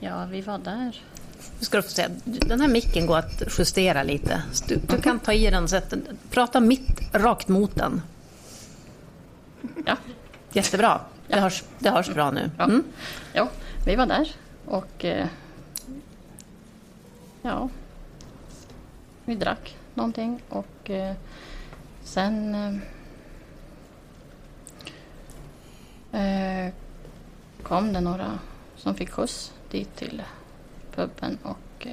[0.01, 1.01] Ja, vi var där.
[1.59, 4.43] Nu ska du få säga, den här micken går att justera lite.
[4.69, 5.95] Du, du kan ta i den så att
[6.31, 8.03] prata mitt rakt mot den.
[9.87, 9.97] Ja.
[10.53, 11.01] Jättebra.
[11.33, 12.51] Det, hörs, det hörs bra nu.
[12.59, 12.65] Ja.
[12.65, 12.85] Mm.
[13.33, 13.49] Ja,
[13.87, 14.29] vi var där
[14.65, 15.27] och eh,
[17.43, 17.69] ja,
[19.25, 21.15] vi drack någonting och eh,
[22.03, 22.55] sen
[26.13, 26.73] eh,
[27.63, 28.39] kom det några
[28.77, 30.23] som fick skjuts dit till
[30.95, 31.87] puben och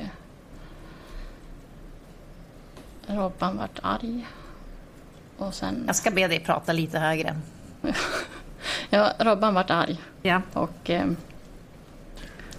[3.07, 4.27] Robban vart arg.
[5.37, 5.83] Och sen...
[5.87, 7.35] Jag ska be dig prata lite högre.
[8.89, 10.01] Ja, Robban vart arg.
[10.21, 10.41] Ja.
[10.53, 11.05] Och eh,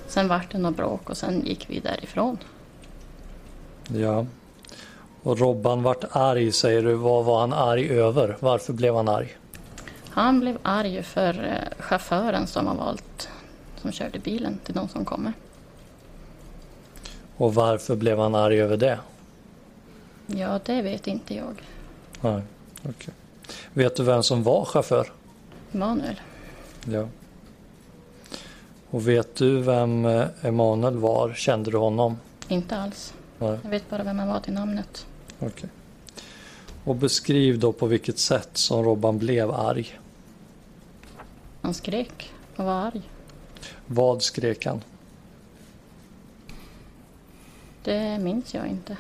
[0.07, 2.39] sen vart det något bråk och sen gick vi därifrån.
[3.89, 4.27] Ja.
[5.23, 6.95] Och Robban vart arg säger du.
[6.95, 8.37] Vad var han arg över?
[8.41, 9.37] Varför blev han arg?
[10.11, 13.29] Han blev arg för eh, chauffören som har valt
[13.81, 15.33] som körde bilen till de som kommer.
[17.37, 18.99] Och varför blev han arg över det?
[20.27, 21.63] Ja, det vet inte jag.
[22.21, 22.43] Nej,
[22.89, 23.15] okej.
[23.73, 25.13] Vet du vem som var chaufför?
[25.73, 26.21] Emanuel.
[26.87, 27.09] Ja.
[28.91, 31.35] Och vet du vem eh, Emanuel var?
[31.35, 32.16] Kände du honom?
[32.49, 33.14] Inte alls.
[33.39, 35.07] Nej, Jag vet bara vem han var till namnet.
[35.39, 35.68] okej.
[36.85, 39.99] Och beskriv då på vilket sätt som Robban blev arg.
[41.62, 43.03] Han skrek och var arg.
[43.87, 44.81] Vad skrek han?
[47.85, 48.97] Det minns jag inte.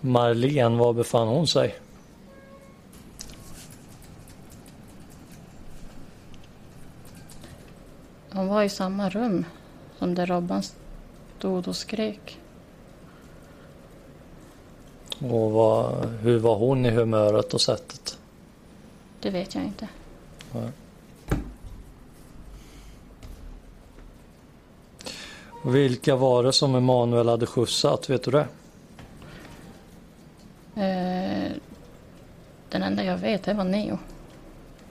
[0.00, 1.74] Marlene, var befann hon sig?
[8.38, 9.44] Hon var i samma rum
[9.98, 10.62] som där Robban
[11.38, 12.40] stod och skrek.
[15.18, 18.18] Och vad, hur var hon i humöret och sättet?
[19.20, 19.88] Det vet jag inte.
[20.52, 20.70] Nej.
[25.64, 28.10] Vilka var det som Emanuel hade skjutsat?
[28.10, 28.46] Vet du det?
[30.74, 31.52] Eh,
[32.68, 33.98] den enda jag vet det var Neo.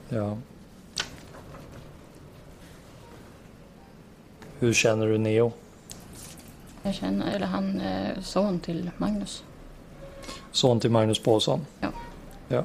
[0.10, 0.38] Ja.
[4.60, 5.52] Hur känner du Neo?
[6.84, 9.44] Jag känner, eller han är son till Magnus.
[10.52, 11.66] Son till Magnus Paulsson?
[11.80, 11.90] Ja.
[12.48, 12.64] ja.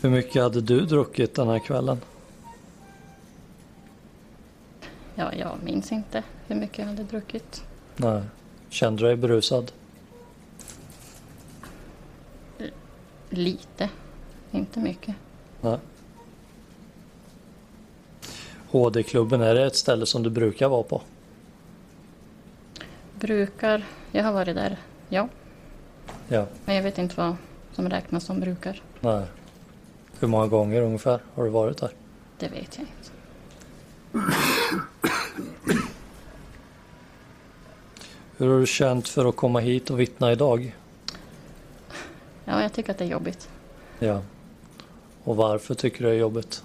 [0.00, 2.00] Hur mycket hade du druckit den här kvällen?
[5.14, 7.64] Ja, jag minns inte hur mycket jag hade druckit.
[7.96, 8.22] Nej.
[8.68, 9.72] Kände du dig berusad?
[13.30, 13.88] Lite,
[14.50, 15.14] inte mycket.
[15.60, 15.78] Nej.
[18.70, 21.02] HD-klubben, är det ett ställe som du brukar vara på?
[23.14, 24.76] Brukar, jag har varit där,
[25.08, 25.28] ja.
[26.28, 26.46] Ja.
[26.64, 27.36] Men jag vet inte vad
[27.72, 28.82] som räknas som brukar.
[29.00, 29.24] Nej.
[30.20, 31.90] Hur många gånger ungefär har du varit där?
[32.38, 33.10] Det vet jag inte.
[38.36, 40.76] Hur har du känt för att komma hit och vittna idag?
[42.44, 43.48] Ja, jag tycker att det är jobbigt.
[43.98, 44.22] Ja.
[45.24, 46.64] Och varför tycker du det är jobbigt?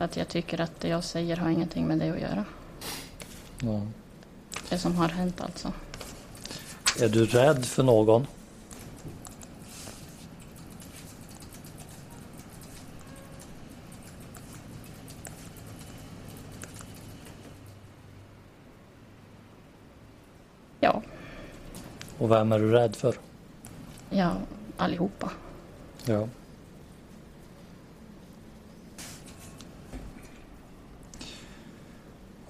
[0.00, 2.44] Att jag tycker att det jag säger har ingenting med det att göra.
[3.62, 3.80] Ja.
[4.68, 5.72] Det som har hänt alltså.
[7.00, 8.26] Är du rädd för någon?
[20.80, 21.02] Ja,
[22.18, 23.14] Och vem är du rädd för?
[24.10, 24.32] ja,
[24.76, 25.30] allihopa.
[26.04, 26.28] Ja.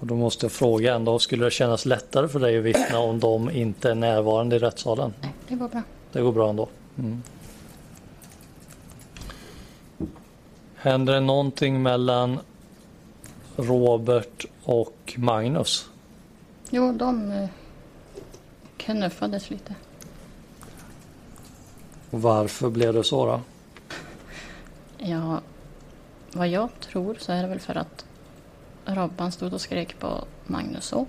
[0.01, 3.19] Och då måste jag fråga ändå, skulle det kännas lättare för dig att vittna om
[3.19, 5.13] de inte är närvarande i rättssalen?
[5.21, 5.81] Nej, det går bra.
[6.11, 6.69] Det går bra ändå.
[6.97, 7.23] Mm.
[10.75, 12.39] Händer det någonting mellan
[13.55, 15.89] Robert och Magnus?
[16.69, 17.49] Jo, de eh,
[18.77, 19.75] knuffades lite.
[22.09, 23.41] Och varför blev det så då?
[24.97, 25.41] Ja,
[26.31, 28.05] vad jag tror så är det väl för att
[28.85, 31.05] Robban stod och skrek på Magnusson.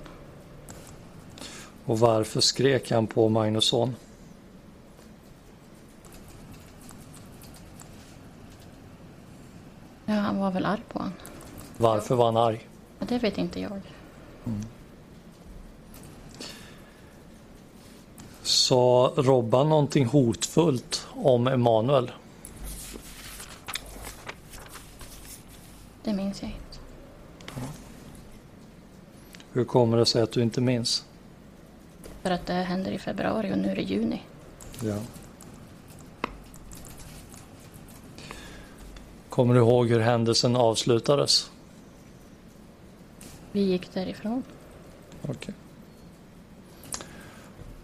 [1.84, 3.96] Och varför skrek han på Magnusson?
[10.06, 11.12] Ja, han var väl arg på honom.
[11.76, 12.68] Varför var han arg?
[12.98, 13.80] Men det vet inte jag.
[18.42, 22.12] Sa Robban någonting hotfullt om Emanuel?
[26.04, 26.71] Det minns jag inte.
[29.52, 31.04] Hur kommer det sig att du inte minns?
[32.22, 34.22] För att det händer i februari och nu är det juni.
[34.82, 34.98] Ja.
[39.28, 41.50] Kommer du ihåg hur händelsen avslutades?
[43.52, 44.42] Vi gick därifrån.
[45.22, 45.54] Okej.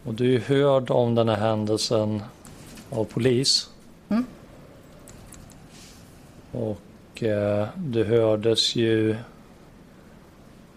[0.05, 2.23] Och du är hörd om den här händelsen
[2.91, 3.71] av polis.
[4.09, 4.25] Mm.
[6.53, 9.17] Och eh, du hördes ju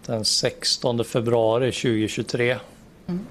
[0.06, 2.58] den 16 februari 2023.
[3.08, 3.26] Mm.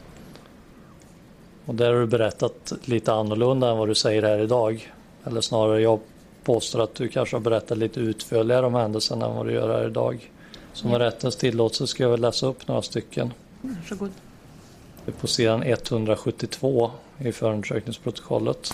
[1.65, 4.93] Och där har du berättat lite annorlunda än vad du säger här idag.
[5.25, 6.01] Eller snarare jag
[6.45, 9.87] påstår att du kanske har berättat lite utförligare om händelsen än vad du gör här
[9.87, 10.31] idag.
[10.73, 13.33] Så med rättens tillåtelse ska jag väl läsa upp några stycken.
[13.61, 14.11] Varsågod.
[15.05, 18.71] Det är på sidan 172 i förundersökningsprotokollet.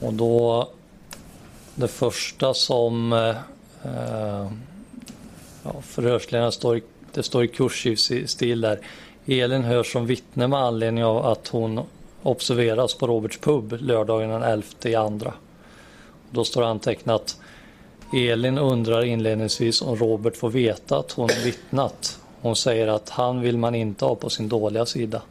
[0.00, 0.68] Och då
[1.74, 3.36] det första som eh,
[5.64, 8.78] ja, förhörsledaren står, i- det står i kursiv si- stil där.
[9.26, 11.80] Elin hörs som vittne med anledning av att hon
[12.22, 15.34] observeras på Roberts pub lördagen den 11 i andra.
[16.30, 17.36] Då står antecknat
[18.14, 22.18] Elin undrar inledningsvis om Robert får veta att hon vittnat.
[22.40, 25.22] Hon säger att han vill man inte ha på sin dåliga sida.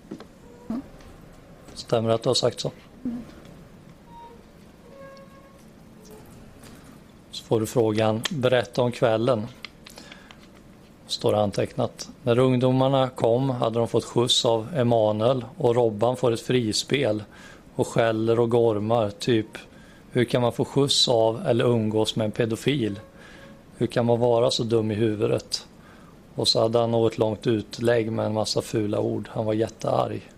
[1.74, 2.72] Stämmer det att du har sagt så?
[7.32, 9.48] Så får du frågan, berätta om kvällen.
[11.08, 12.10] Står antecknat.
[12.24, 17.24] När ungdomarna kom hade de fått skjuts av Emanuel och Robban får ett frispel
[17.76, 19.10] och skäller och gormar.
[19.10, 19.48] Typ,
[20.12, 23.00] hur kan man få skjuts av eller umgås med en pedofil?
[23.78, 25.68] Hur kan man vara så dum i huvudet?
[26.36, 29.30] Och så hade han något långt utlägg med en massa fula ord.
[29.32, 30.32] Han var jättearg.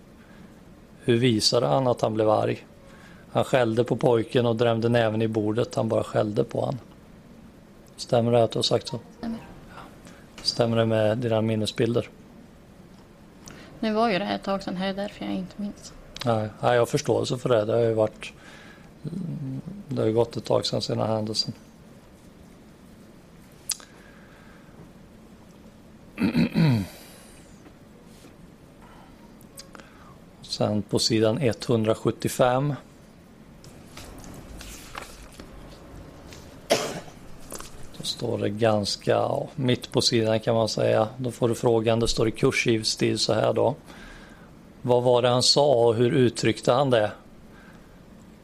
[0.99, 2.65] Hur visade han att han blev arg?
[3.33, 5.75] Han skällde på pojken och drämde näven i bordet.
[5.75, 6.79] Han bara skällde på han.
[7.95, 8.99] Stämmer det att du har sagt så?
[9.17, 9.39] Stämmer.
[10.41, 12.09] Stämmer det med dina minnesbilder?
[13.79, 15.93] Nu var ju det här ett tag sedan, här är därför jag inte minns.
[16.25, 17.65] Nej, nej, jag har förståelse för det.
[17.65, 18.33] Det har ju varit...
[19.87, 21.53] Det har ju gått ett tag sedan sedan händelsen.
[30.41, 32.73] Sen på sidan 175.
[38.03, 41.07] Står det ganska, ja, mitt på sidan kan man säga.
[41.17, 43.75] Då får du frågan, det står i kursiv stil så här då.
[44.81, 47.11] Vad var det han sa och hur uttryckte han det?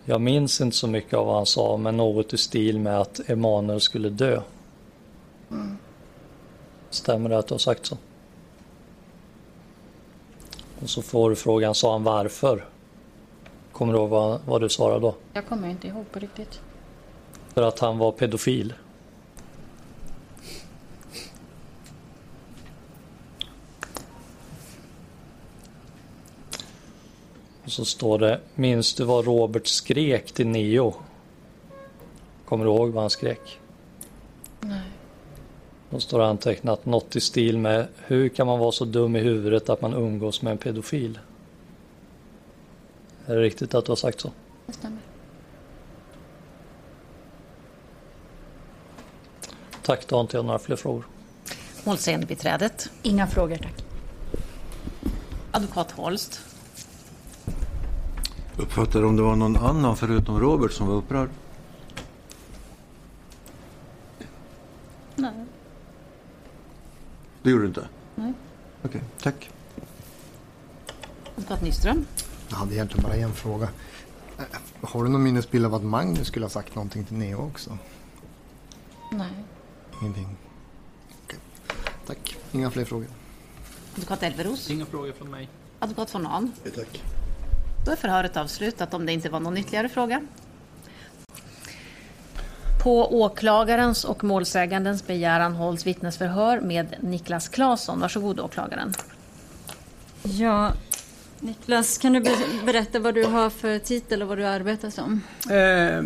[0.05, 3.30] Jag minns inte så mycket av vad han sa, men något i stil med att
[3.30, 4.41] Emanuel skulle dö.
[6.89, 7.97] Stämmer det att du har sagt så?
[10.82, 12.66] Och så får du frågan, sa han varför?
[13.72, 15.16] Kommer du ihåg vad, vad du svarade då?
[15.34, 16.62] Jag kommer inte ihåg på riktigt.
[17.53, 18.74] För att han var pedofil.
[27.70, 30.93] Och så står det, minns du vad Robert skrek till Neo?
[32.45, 33.59] Kommer du ihåg vad han skrek?
[34.59, 34.82] Nej.
[35.89, 39.20] Då står det antecknat något i stil med, hur kan man vara så dum i
[39.20, 41.20] huvudet att man umgås med en pedofil?
[43.26, 44.32] Är det riktigt att du har sagt så?
[44.65, 44.99] Det stämmer.
[49.82, 51.07] Tack, då har inte jag några fler frågor.
[51.84, 52.89] Målsägandebiträdet.
[53.03, 53.84] Inga frågor tack.
[55.51, 56.49] Advokat Holst.
[58.60, 61.30] Uppfattade om det var någon annan förutom Robert som var upprörd?
[65.16, 65.45] Nej.
[67.43, 67.88] Det gjorde du inte?
[68.16, 68.34] Nej.
[68.84, 69.49] Okej, tack.
[71.36, 72.05] Advokat Nyström.
[72.49, 73.70] Jag hade egentligen bara en fråga.
[74.38, 74.43] Eh,
[74.82, 77.78] Har du någon minnesbild av att Magnus skulle ha sagt någonting till Neo också?
[79.12, 79.32] Nej.
[80.01, 80.38] Ingenting?
[81.26, 81.39] Okej.
[82.07, 82.38] Tack.
[82.51, 83.07] Inga fler frågor.
[83.95, 84.70] Advokat Elveros.
[84.70, 85.49] Inga frågor från mig.
[85.80, 86.51] Advokat von Ahn.
[86.76, 87.03] Tack.
[87.86, 90.21] Då är förhöret avslutat om det inte var någon ytterligare fråga.
[92.84, 97.99] På åklagarens och målsägandens begäran hålls vittnesförhör med Niklas Claesson.
[97.99, 98.93] Varsågod åklagaren.
[100.23, 100.71] Ja,
[101.39, 105.21] Niklas, kan du be- berätta vad du har för titel och vad du arbetar som?
[105.49, 106.03] Eh,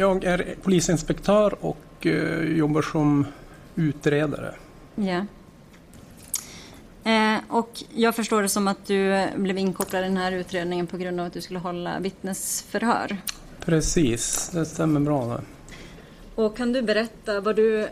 [0.00, 3.26] Jag är polisinspektör och eh, jobbar som
[3.74, 4.54] utredare.
[4.94, 5.26] Ja.
[7.52, 11.20] Och jag förstår det som att du blev inkopplad i den här utredningen på grund
[11.20, 13.16] av att du skulle hålla vittnesförhör.
[13.64, 15.26] Precis, det stämmer bra.
[15.26, 15.40] Det.
[16.42, 17.88] Och kan du berätta vad du...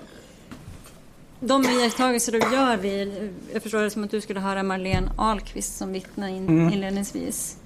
[1.40, 3.32] De iakttagelser du gör vid...
[3.52, 6.72] Jag förstår det som att du skulle höra Marlene Ahlqvist som vittne in, Mm.
[6.72, 7.56] inledningsvis.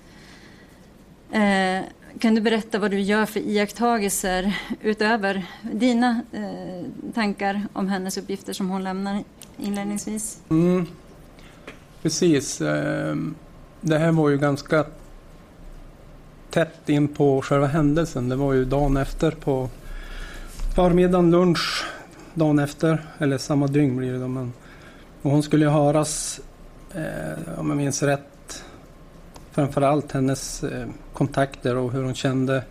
[1.32, 1.82] Eh,
[2.18, 8.53] kan du berätta vad du gör för iakttagelser utöver dina eh, tankar om hennes uppgifter
[8.53, 9.24] som hon lämnar
[9.59, 10.38] inledningsvis?
[10.51, 10.86] Mm.
[12.05, 12.61] Precis.
[12.61, 13.16] eh,
[13.80, 14.84] Det här var ju ganska
[16.50, 18.28] tätt in på själva händelsen.
[18.28, 19.68] Det var ju dagen efter på
[20.74, 21.84] förmiddagen, lunch,
[22.34, 23.02] dagen efter.
[23.18, 24.28] Eller samma dygn blir det då.
[24.28, 24.52] Men,
[25.22, 26.40] och hon skulle höras,
[26.94, 28.64] eh, om jag minns rätt,
[29.52, 32.64] framförallt hennes eh, kontakter och hur hon kände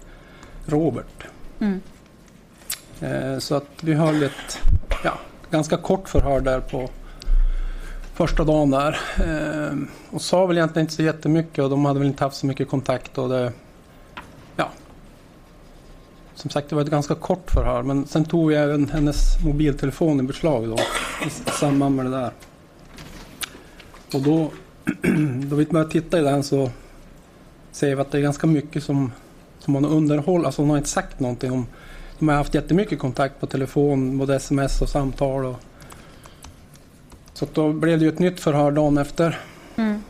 [0.66, 1.24] Robert.
[1.60, 1.82] Mm.
[3.02, 4.60] Eh, Så att vi höll ett
[5.04, 5.14] ja,
[5.52, 6.90] ganska kort förhör där på
[8.14, 9.00] första dagen där.
[9.26, 12.46] Ehm, och sa väl egentligen inte så jättemycket och de hade väl inte haft så
[12.46, 13.18] mycket kontakt.
[13.18, 13.54] Och det,
[14.56, 14.70] ja.
[16.36, 17.84] Som sagt, det var ett ganska kort förhör.
[17.84, 20.78] Men sen tog vi även hennes mobiltelefon i beslag då.
[21.26, 22.32] I samband med det där.
[24.14, 24.52] Och då,
[25.50, 26.70] då vi började titta i den så
[27.72, 29.12] ser vi att det är ganska mycket som,
[29.60, 30.46] som hon har underhållit.
[30.46, 31.68] Alltså hon har inte sagt någonting om
[32.20, 35.46] de har haft jättemycket kontakt på telefon, både sms och samtal.
[35.46, 35.56] Och...
[37.34, 39.40] Så då blev det ju ett nytt förhör dagen efter.
[39.76, 40.04] Mm.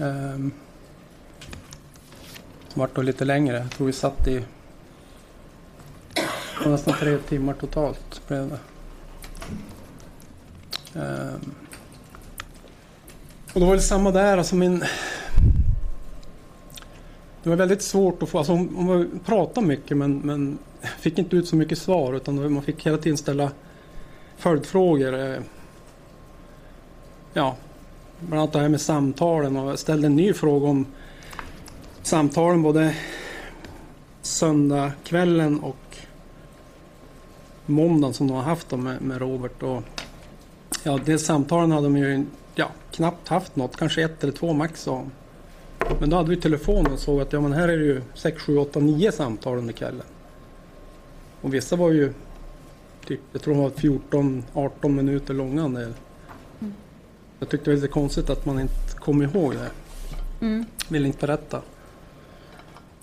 [0.00, 0.52] Ehm...
[2.68, 3.58] Som vart då lite längre.
[3.58, 4.44] Jag tror vi satt i
[6.66, 8.28] nästan tre timmar totalt.
[8.28, 8.58] Blev det.
[11.00, 11.54] Ehm...
[13.52, 14.38] Och då var det samma där.
[14.38, 14.84] Alltså min...
[17.42, 20.58] Det var väldigt svårt att få, alltså hon, hon pratade mycket men, men
[20.98, 23.50] fick inte ut så mycket svar utan man fick hela tiden ställa
[24.36, 25.42] följdfrågor.
[27.36, 27.56] Ja,
[28.20, 30.86] bland annat det här med samtalen och jag ställde en ny fråga om
[32.02, 32.96] samtalen både
[34.22, 35.96] söndagskvällen och
[37.66, 39.62] måndagen som de har haft då med, med Robert.
[39.62, 39.82] Och,
[40.82, 42.24] ja, det samtalen hade de ju
[42.54, 45.04] ja, knappt haft något, kanske ett eller två max Och.
[46.00, 48.42] Men då hade vi telefon och såg att ja, men här är det ju 6,
[48.42, 50.06] 7, 8, 9 samtal under kvällen.
[51.40, 52.12] Och vissa var ju
[53.06, 55.92] typ, jag tror de var 14, 18 minuter långa.
[57.38, 59.70] Jag tyckte det var lite konstigt att man inte kom ihåg det.
[60.46, 60.64] Mm.
[60.88, 61.60] Ville inte berätta.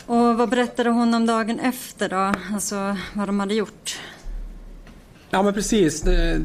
[0.06, 2.34] Och vad berättade hon om dagen efter då?
[2.54, 4.00] Alltså vad de hade gjort?
[5.30, 6.02] Ja men precis.
[6.02, 6.42] Det,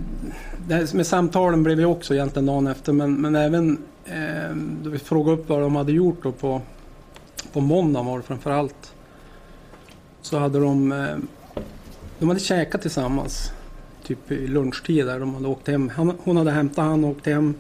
[0.68, 2.92] det här med samtalen blev ju också egentligen dagen efter.
[2.92, 6.60] Men, men även eh, då vi frågade upp vad de hade gjort då på,
[7.52, 8.94] på måndagen var det framför allt.
[10.22, 11.16] Så hade de, eh,
[12.18, 13.52] de hade käkat tillsammans.
[14.04, 15.20] Typ i lunchtid där.
[15.20, 15.88] De hade åkt hem.
[15.96, 17.54] Han, hon hade hämtat han och åkt hem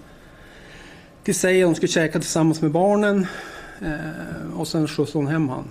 [1.26, 1.60] till sig.
[1.60, 3.26] De skulle käka tillsammans med barnen.
[3.80, 5.64] Eh, och sen skjutsade hon hem han.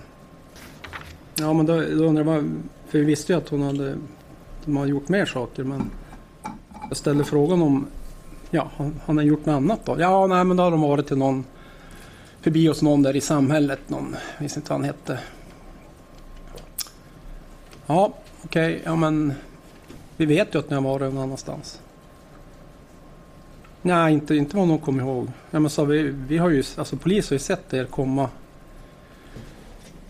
[1.34, 2.44] Ja men då, då undrade jag
[2.88, 3.96] för vi visste ju att hon hade
[4.64, 5.90] de hade gjort mer saker men
[6.88, 7.86] jag ställde frågan om
[8.50, 9.96] ja, han, han har gjort något annat då?
[10.00, 11.44] Ja, nej men då har de varit till någon
[12.40, 15.18] förbi hos någon där i samhället, någon, jag minns inte vad han hette.
[17.86, 19.34] Ja, okej, ja men
[20.16, 21.80] vi vet ju att ni har varit någon annanstans.
[23.86, 25.28] Nej, inte, inte vad någon kommer ihåg.
[25.50, 28.28] Ja, men så vi, vi har ju, alltså polis har ju sett er komma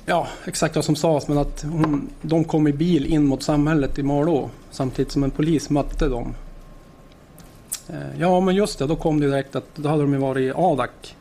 [0.06, 3.98] ja, exakt vad som sades, men att hon, de kom i bil in mot samhället
[3.98, 6.34] i Malå samtidigt som en polis mötte dem.
[7.88, 10.42] Eh, ja, men just det, då kom det direkt att då hade de ju varit
[10.42, 11.16] i Adak.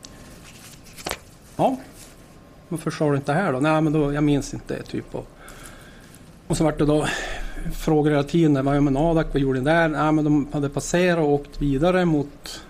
[1.56, 1.78] Ja,
[2.70, 3.60] varför sa du inte här då?
[3.60, 5.16] Nej, men då, jag minns inte typ.
[5.16, 5.28] Och,
[6.48, 7.08] och så vart det då
[7.74, 8.66] frågor hela tiden.
[8.66, 9.28] Vad gör man Adak?
[9.32, 9.88] Vad gjorde ni där?
[9.88, 12.62] Nej, men de hade passerat och åkt vidare mot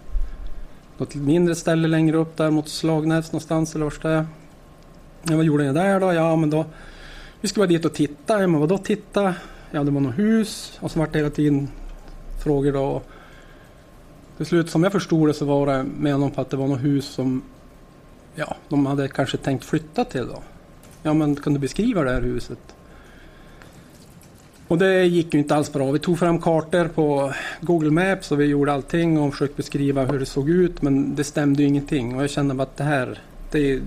[0.97, 4.25] något mindre ställe längre upp där mot Slagnäs någonstans eller vart det är.
[5.23, 6.13] Ja, vad gjorde ni där då?
[6.13, 6.65] Ja, men då
[7.41, 8.41] vi skulle vara dit och titta.
[8.41, 9.35] Ja, men vadå titta?
[9.71, 11.67] Ja, det var något hus och så vart det hela tiden
[12.43, 13.01] frågor då.
[14.37, 16.83] Till slut som jag förstod det så var det med på att det var något
[16.83, 17.41] hus som
[18.35, 20.43] ja, de hade kanske tänkt flytta till då.
[21.03, 22.59] Ja, men kan du beskriva det här huset?
[24.67, 25.91] Och det gick ju inte alls bra.
[25.91, 30.19] Vi tog fram kartor på Google Maps och vi gjorde allting och försökte beskriva hur
[30.19, 33.19] det såg ut men det stämde ju ingenting och jag kände bara att det här,
[33.51, 33.81] det är,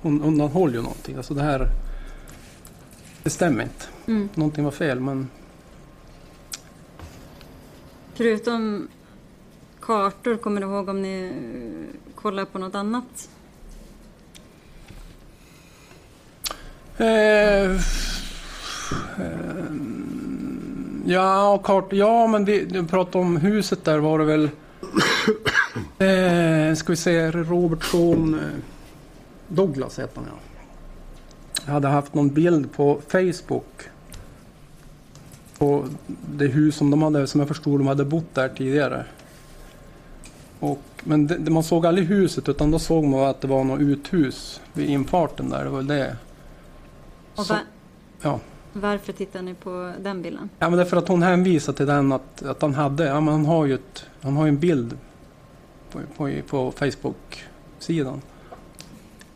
[0.00, 1.16] hon undanhåller ju någonting.
[1.16, 1.68] Alltså det här,
[3.22, 3.84] det stämmer inte.
[4.06, 4.28] Mm.
[4.34, 5.28] Någonting var fel men
[8.18, 8.88] Förutom
[9.80, 13.28] kartor, kommer du ihåg om ni eh, kollar på något annat?
[16.96, 17.80] Eh, eh,
[21.06, 24.50] ja, kart, ja, men vi, du pratade om huset där var det väl...
[25.98, 28.40] Eh, ska vi se, Robertson eh,
[29.48, 30.38] Douglas heter han ja.
[31.66, 33.82] Jag hade haft någon bild på Facebook.
[35.58, 35.84] På
[36.30, 39.04] det hus som de hade, som jag förstod de hade bott där tidigare.
[40.60, 43.64] Och, men det, det, man såg aldrig huset utan då såg man att det var
[43.64, 45.64] något uthus vid infarten där.
[45.64, 46.16] Det var det.
[47.34, 47.56] Och Så-
[48.22, 48.40] Ja.
[48.72, 50.48] Varför tittar ni på den bilden?
[50.58, 53.20] Ja, men det är för att hon hänvisar till den att, att han hade, ja
[53.20, 54.96] men han har ju, ett, han har en bild
[55.90, 58.20] på, på, på Facebook-sidan.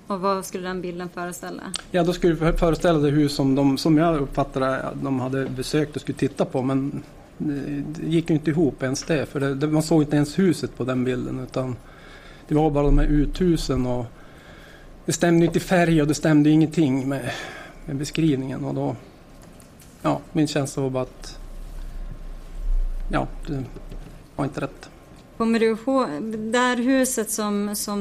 [0.07, 1.63] Och vad skulle den bilden föreställa?
[1.91, 5.47] Ja, då skulle det föreställa det hus som, de, som jag uppfattade att de hade
[5.47, 7.03] besökt och skulle titta på men
[7.39, 10.39] det det gick ju inte ihop ens det för det, det, man såg inte ens
[10.39, 11.77] huset på den bilden utan
[12.49, 14.07] det var bara de här uthusen och
[15.05, 17.31] det stämde inte i färg och det stämde ingenting med,
[17.87, 18.97] med beskrivningen och då
[20.03, 21.39] ja, min känsla var bara att
[23.11, 23.65] ja, det
[24.37, 24.89] var inte rätt.
[25.37, 26.09] Kommer du ihåg,
[26.53, 28.01] det här huset som, som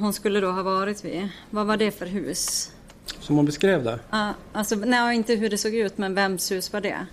[0.00, 2.72] hon skulle då ha varit vid, vad var det för hus?
[3.20, 3.98] Som man beskrev det.
[4.10, 7.06] Ah, alltså, nej, inte hur det såg ut, men vems hus var det?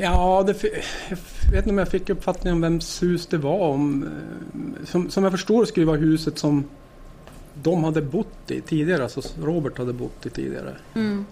[0.00, 0.62] Ja, det,
[1.10, 1.16] jag
[1.50, 3.68] vet inte om jag fick uppfattningen om vems hus det var.
[3.68, 6.64] Om, eh, som, som jag förstår skulle det vara huset som
[7.62, 10.76] de hade bott i tidigare, alltså Robert hade bott i tidigare.
[10.94, 11.26] Mm.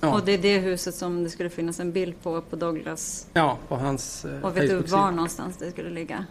[0.00, 0.14] Ja.
[0.14, 3.26] Och det är det huset som det skulle finnas en bild på på Douglas.
[3.32, 6.24] Ja, på hans eh, Och vet du var någonstans det skulle ligga?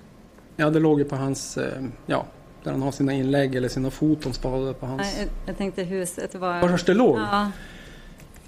[0.56, 2.26] Ja, det låg ju på hans, eh, ja,
[2.64, 5.02] där han har sina inlägg eller sina foton sparade på hans...
[5.02, 6.62] Nej, jag, jag tänkte huset var...
[6.62, 7.18] Var det låg?
[7.18, 7.52] Ja.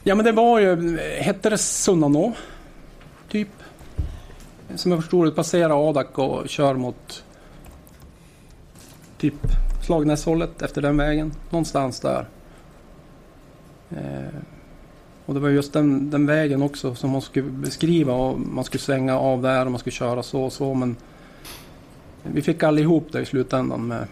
[0.04, 2.34] Ja men det var ju, hette det Sunnanå?
[3.30, 3.50] Typ.
[4.76, 7.24] Som jag förstod det passerar Adak och kör mot
[9.18, 9.34] typ
[9.86, 11.32] Slagnäshållet efter den vägen.
[11.50, 12.28] Någonstans där.
[13.90, 14.40] Eh,
[15.28, 18.82] och det var just den, den vägen också som man skulle beskriva och man skulle
[18.82, 20.96] svänga av där och man skulle köra så och så men
[22.24, 24.08] vi fick aldrig ihop det i slutändan med,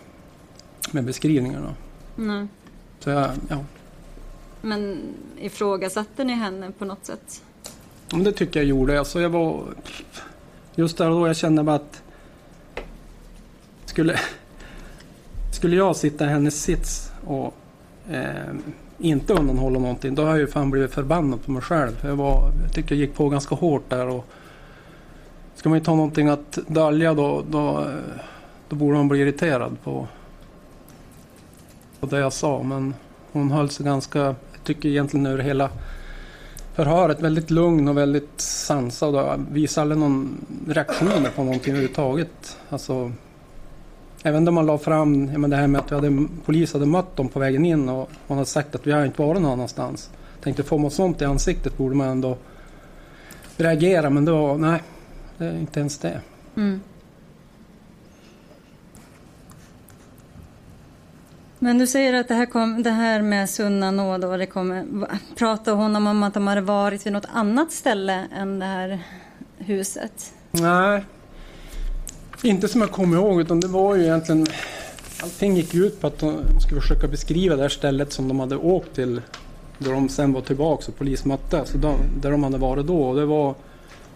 [0.91, 1.76] med beskrivningarna.
[2.16, 2.47] Nej.
[2.99, 3.63] Så jag, ja,
[4.61, 5.01] Men
[5.39, 7.43] ifrågasatte ni henne på något sätt?
[8.11, 8.99] Men det tycker jag gjorde.
[8.99, 9.63] Alltså jag var...
[10.76, 12.03] Just där och då jag kände bara att...
[13.86, 14.20] Skulle,
[15.53, 17.55] skulle jag sitta i hennes sits och
[18.09, 18.53] eh,
[18.98, 21.91] inte undanhålla någonting, då har jag ju fan blivit förbannad på mig själv.
[22.02, 24.08] Jag, var, jag tycker jag gick på ganska hårt där.
[24.08, 24.26] Och
[25.56, 27.88] ska man ju ta någonting att dölja då, då,
[28.70, 30.08] då borde man bli irriterad på,
[32.00, 32.64] på det jag sa.
[32.64, 32.93] Men
[33.32, 35.70] hon höll sig ganska, jag tycker egentligen över hela
[36.76, 42.58] förhöret väldigt lugn och väldigt sansad och visade aldrig någon reaktioner på någonting överhuvudtaget.
[42.70, 43.12] Alltså,
[44.26, 46.86] även när man la fram ja, men det här med att vi hade, polis hade
[46.86, 49.51] mött dem på vägen in och man hade sagt att vi har inte varit någon
[49.51, 50.09] annanstans.
[50.43, 52.38] Tänkte får man sånt i ansiktet borde man ändå
[53.57, 54.84] reagera men då, nej,
[55.38, 56.21] det är inte ens det.
[56.55, 56.82] Mm.
[61.59, 64.84] Men du säger att det här, kom, det här med Sunna nåd och det kommer,
[64.88, 68.99] va- pratade hon om att de hade varit vid något annat ställe än det här
[69.57, 70.34] huset?
[70.51, 71.05] Nej,
[72.46, 74.48] inte som jag kommer ihåg utan det var ju egentligen
[75.24, 78.56] Allting gick ut på att de skulle försöka beskriva det här stället som de hade
[78.56, 79.22] åkt till
[79.78, 81.60] där de sen var tillbaka och polis mötte.
[81.60, 83.02] Alltså de, där de hade varit då.
[83.02, 83.56] Och det, var,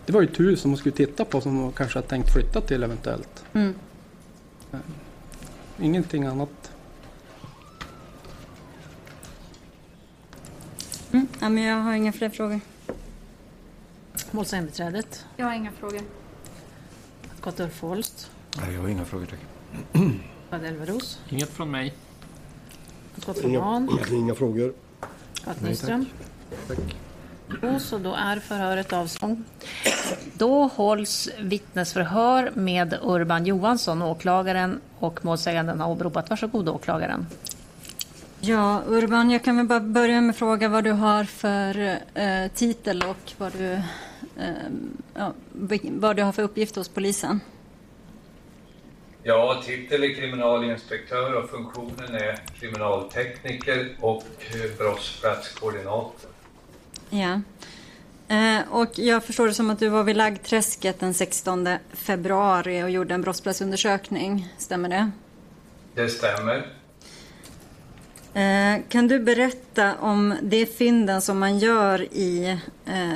[0.05, 2.33] det var ju ett hus som de skulle titta på som de kanske hade tänkt
[2.33, 3.43] flytta till eventuellt.
[3.53, 3.75] Mm.
[5.79, 6.71] Ingenting annat.
[11.11, 12.59] Ja, men jag har inga fler frågor.
[14.31, 15.25] Målsägandebiträdet.
[15.37, 16.01] Jag har inga frågor.
[17.47, 18.31] Ulf Holst.
[18.57, 19.39] Nej, jag har inga frågor tack.
[20.51, 21.19] Advokat Elveros.
[21.29, 21.93] Inget från mig.
[23.17, 23.99] Advokat Inga, Roman.
[24.11, 24.73] inga frågor.
[25.45, 26.05] Advokat Nyström.
[26.67, 26.77] tack.
[27.75, 29.43] Och så då är förhöret avstånd.
[30.33, 36.29] Då hålls vittnesförhör med Urban Johansson, åklagaren och målsäganden har åberopat.
[36.29, 37.27] Varsågod åklagaren.
[38.41, 42.47] Ja, Urban, jag kan väl bara börja med att fråga vad du har för eh,
[42.53, 43.81] titel och vad du,
[45.13, 45.33] ja,
[45.83, 47.39] vad du har för uppgift hos polisen.
[49.23, 54.23] Ja, titel är kriminalinspektör och funktionen är kriminaltekniker och
[54.77, 56.29] brottsplatskoordinator.
[57.09, 57.41] Ja.
[58.29, 62.89] Eh, och jag förstår det som att du var vid Laggträsket den 16 februari och
[62.89, 64.53] gjorde en brottsplatsundersökning.
[64.57, 65.11] Stämmer det?
[65.95, 66.67] Det stämmer.
[68.33, 73.09] Eh, kan du berätta om de fynden som man gör i, eh,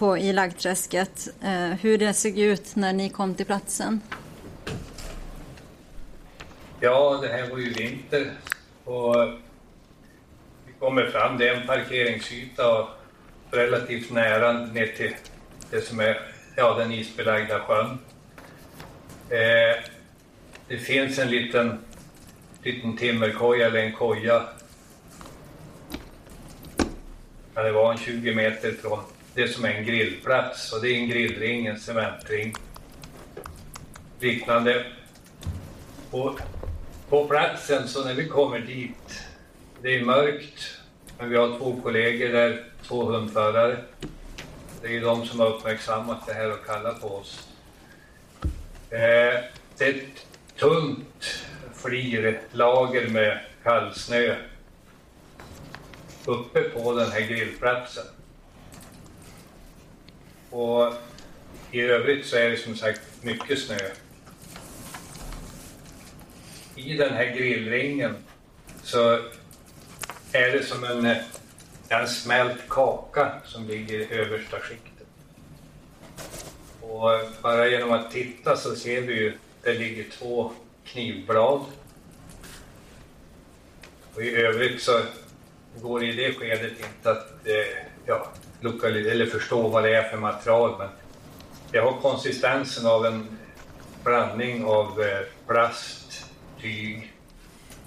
[0.00, 1.28] på, i Laggträsket?
[1.42, 4.00] Eh, hur det såg ut när ni kom till platsen?
[6.80, 8.32] Ja, det här var ju vinter
[8.84, 9.16] och
[10.66, 12.88] vi kommer fram, det är en parkeringsyta och
[13.50, 15.16] relativt nära ner till
[15.70, 17.98] det som är ja, den isbelagda sjön.
[19.28, 19.84] Eh,
[20.68, 21.78] det finns en liten,
[22.62, 24.42] liten timmerkoja eller en koja.
[27.54, 28.98] Ja, det var en 20 meter från
[29.34, 32.54] det som är en grillplats och det är en grillring, en cementring.
[34.20, 34.86] Liknande.
[36.10, 36.40] Och
[37.08, 39.24] på platsen, så när vi kommer dit,
[39.82, 40.80] det är mörkt,
[41.18, 43.76] men vi har två kollegor där, två hundförare.
[44.82, 47.48] Det är ju de som har uppmärksammat det här och kallat på oss.
[48.90, 49.44] Eh,
[49.78, 50.26] det är ett
[50.56, 54.36] tunt flirlager med kallsnö
[56.24, 58.04] uppe på den här grillplatsen.
[60.50, 60.94] Och
[61.70, 63.78] i övrigt så är det som sagt mycket snö
[66.84, 68.16] i den här grillringen
[68.82, 69.18] så
[70.32, 71.16] är det som en,
[71.88, 75.06] en smält kaka som ligger i översta skiktet.
[76.80, 77.10] Och
[77.42, 80.52] bara genom att titta så ser vi ju det ligger två
[80.84, 81.60] knivblad.
[84.14, 85.02] Och i övrigt så
[85.82, 88.32] går det i det skedet inte att eh, ja,
[88.62, 90.88] eller förstå vad det är för material men
[91.72, 93.38] det har konsistensen av en
[94.04, 96.26] blandning av eh, plast,
[96.60, 97.12] tyg.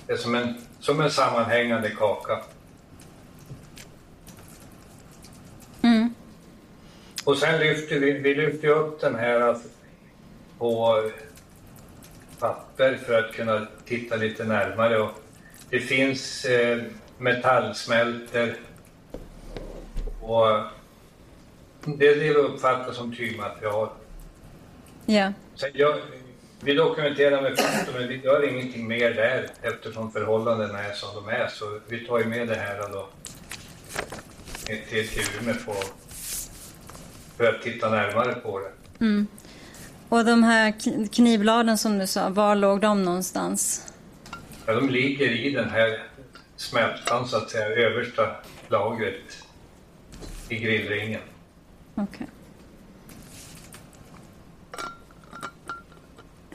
[0.07, 2.41] Det är som en, som en sammanhängande kaka.
[5.81, 6.13] Mm.
[7.23, 9.57] Och sen lyfter vi, vi lyfter upp den här
[10.57, 11.03] på
[12.39, 15.01] papper för att kunna titta lite närmare.
[15.01, 15.11] Och
[15.69, 16.83] det finns eh,
[17.17, 18.55] metallsmälter
[20.23, 20.47] och
[21.85, 23.89] det är det vi uppfattar som tygmaterial.
[25.05, 25.33] Ja.
[25.55, 25.95] Sen jag,
[26.59, 31.29] vi dokumenterar med foto, men vi gör ingenting mer där eftersom förhållandena är som de
[31.31, 31.47] är.
[31.47, 33.07] Så vi tar ju med det här då
[34.65, 35.73] till, till Umeå på,
[37.37, 38.71] för att titta närmare på det.
[39.05, 39.27] Mm.
[40.09, 43.87] Och de här kn- knivbladen som du sa, var låg de någonstans?
[44.65, 46.03] Ja, de ligger i den här
[46.55, 48.35] smältan, så att säga, översta
[48.67, 49.42] lagret
[50.49, 51.21] i grillringen.
[51.95, 52.27] Okej.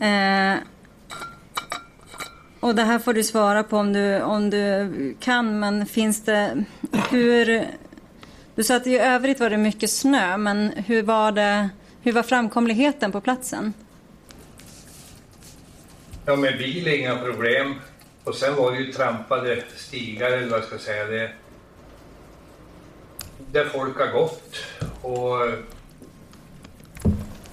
[0.00, 0.56] Eh,
[2.60, 6.64] och det här får du svara på om du, om du kan, men finns det...
[7.10, 7.66] Hur...
[8.54, 11.68] Du sa att i övrigt var det mycket snö, men hur var, det,
[12.02, 13.72] hur var framkomligheten på platsen?
[16.26, 17.74] Ja, med bil inga problem.
[18.24, 21.04] Och sen var det ju trampade stigar, eller vad jag ska säga.
[21.04, 21.30] Det,
[23.52, 24.56] där folk har gått.
[25.02, 25.38] Och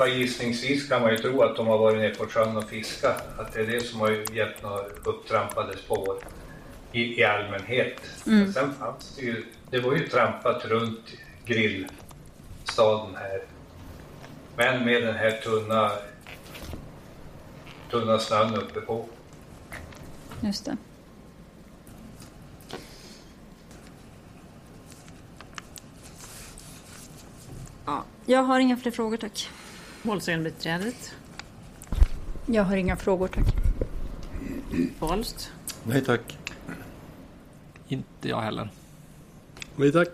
[0.07, 3.39] gissningsvis kan man ju tro att de har varit nere på sjön och fiskat.
[3.39, 6.17] Att det är det som har gett några upptrampade spår
[6.91, 8.01] i, i allmänhet.
[8.27, 8.53] Mm.
[8.53, 11.13] Sen fanns det ju, det var ju trampat runt
[11.45, 13.43] grillstaden här.
[14.57, 15.91] Men med den här tunna,
[17.91, 19.05] tunna snön uppe på.
[20.41, 20.77] Just det.
[28.25, 29.49] Jag har inga fler frågor, tack.
[30.01, 31.13] Målsägandebiträdet.
[32.45, 33.45] Jag har inga frågor, tack.
[34.99, 35.51] Holst.
[35.83, 36.37] Nej tack.
[37.87, 38.69] Inte jag heller.
[39.75, 40.09] Nej tack.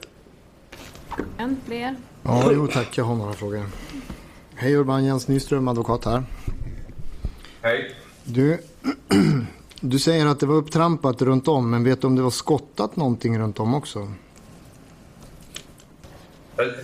[1.37, 1.95] En fler.
[2.23, 2.97] Ja, jo tack.
[2.97, 3.65] Jag har några frågor.
[4.55, 6.23] Hej Urban Jens Nyström, advokat här.
[7.61, 7.95] Hej.
[8.23, 8.57] Du,
[9.79, 12.95] du säger att det var upptrampat runt om, men vet du om det var skottat
[12.95, 14.11] någonting runt om också?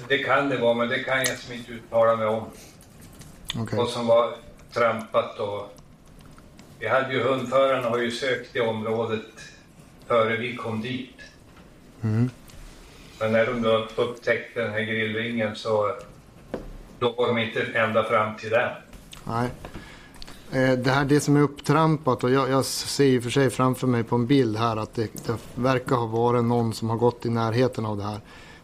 [0.07, 2.43] Det- kan det vara, men det kan jag som inte uttala mig om.
[3.61, 3.77] Okej.
[3.77, 4.33] Vad som var
[4.73, 5.73] trampat och...
[6.79, 9.25] Vi hade ju hundförarna har ju sökt i området
[10.07, 11.15] före vi kom dit.
[12.03, 12.29] Mm.
[13.19, 15.91] Men när de då upptäckte den här grillringen så
[16.99, 18.69] då var de inte ända fram till den.
[19.23, 19.49] Nej.
[20.51, 23.87] Eh, Det här det som är upptrampat och jag, jag ser ju för sig framför
[23.87, 27.25] mig på en bild här att det, det verkar ha varit någon som har gått
[27.25, 28.19] i närheten av det här.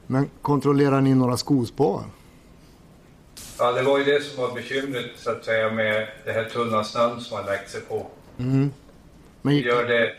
[0.08, 2.02] Men kontrollerar ni några skospår?
[3.60, 6.84] Ja, det var ju det som var bekymret så att säga med det här tunna
[6.84, 8.08] snön som har lagt sig på.
[8.38, 8.72] Mm.
[9.42, 10.14] Men gick, gör det,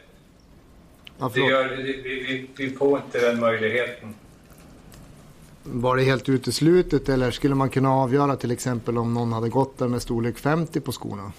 [1.19, 4.15] ja, det gör det, vi, vi, vi får inte den möjligheten.
[5.63, 9.79] Var det helt uteslutet eller skulle man kunna avgöra till exempel om någon hade gått
[9.79, 11.33] där med storlek 50 på skorna?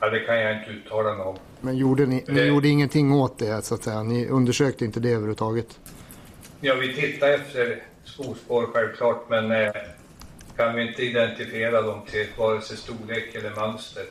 [0.00, 1.36] Ja, det kan jag inte uttala mig om.
[1.60, 4.02] Men gjorde ni, ni Det- gjorde ingenting åt det så att säga?
[4.02, 5.78] Ni undersökte inte det överhuvudtaget?
[6.60, 9.72] Ja, vi tittar efter skospår självklart, men eh,
[10.56, 14.04] kan vi inte identifiera dem till vare sig storlek eller mönster,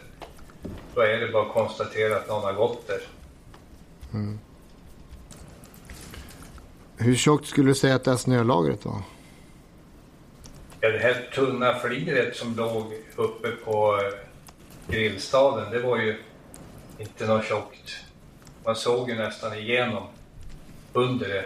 [0.95, 3.01] då är det bara att konstatera att någon har gått där.
[4.13, 4.39] Mm.
[6.97, 9.01] Hur tjockt skulle du säga att det här snölagret var?
[10.81, 16.17] Ja, det här tunna fliret som låg uppe på eh, grillstaden, det var ju
[16.97, 18.03] inte något tjockt.
[18.65, 20.03] Man såg ju nästan igenom
[20.93, 21.45] under det.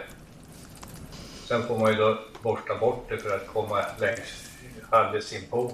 [1.52, 4.50] Sen får man ju då borsta bort det för att komma längst
[4.90, 5.72] alldeles inpå.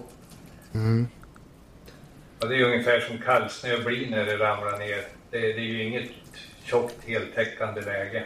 [0.74, 1.08] Mm.
[2.40, 5.08] Och det är ungefär som kallsnö blir när det ramlar ner.
[5.30, 6.10] Det, det är ju inget
[6.64, 8.24] tjockt heltäckande läge.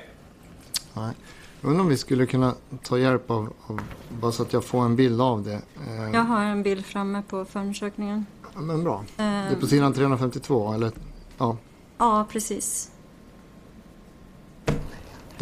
[0.94, 1.14] Nej.
[1.60, 4.84] Jag undrar om vi skulle kunna ta hjälp av, av bara så att jag får
[4.84, 5.62] en bild av det.
[5.88, 8.26] Eh, Jag har en bild framme på förundersökningen.
[8.54, 9.04] ja, men bra.
[9.16, 10.92] Det är på sidan 352 eller?
[11.38, 11.56] Ja.
[11.98, 12.90] Ja, precis.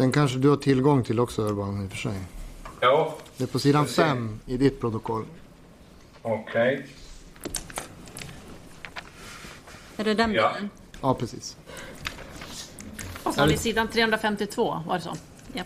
[0.01, 2.13] Den kanske du har tillgång till också Urban i och för sig.
[2.79, 4.03] Ja, Det är på sidan Jag ser.
[4.03, 5.25] 5 i ditt protokoll.
[6.21, 6.87] okej.
[9.97, 10.51] Är det den Ja.
[10.53, 10.69] bilden?
[11.01, 11.57] Ja, precis.
[13.23, 13.57] Vad sa ni?
[13.57, 15.13] Sidan 352, var det så?
[15.53, 15.63] Ja.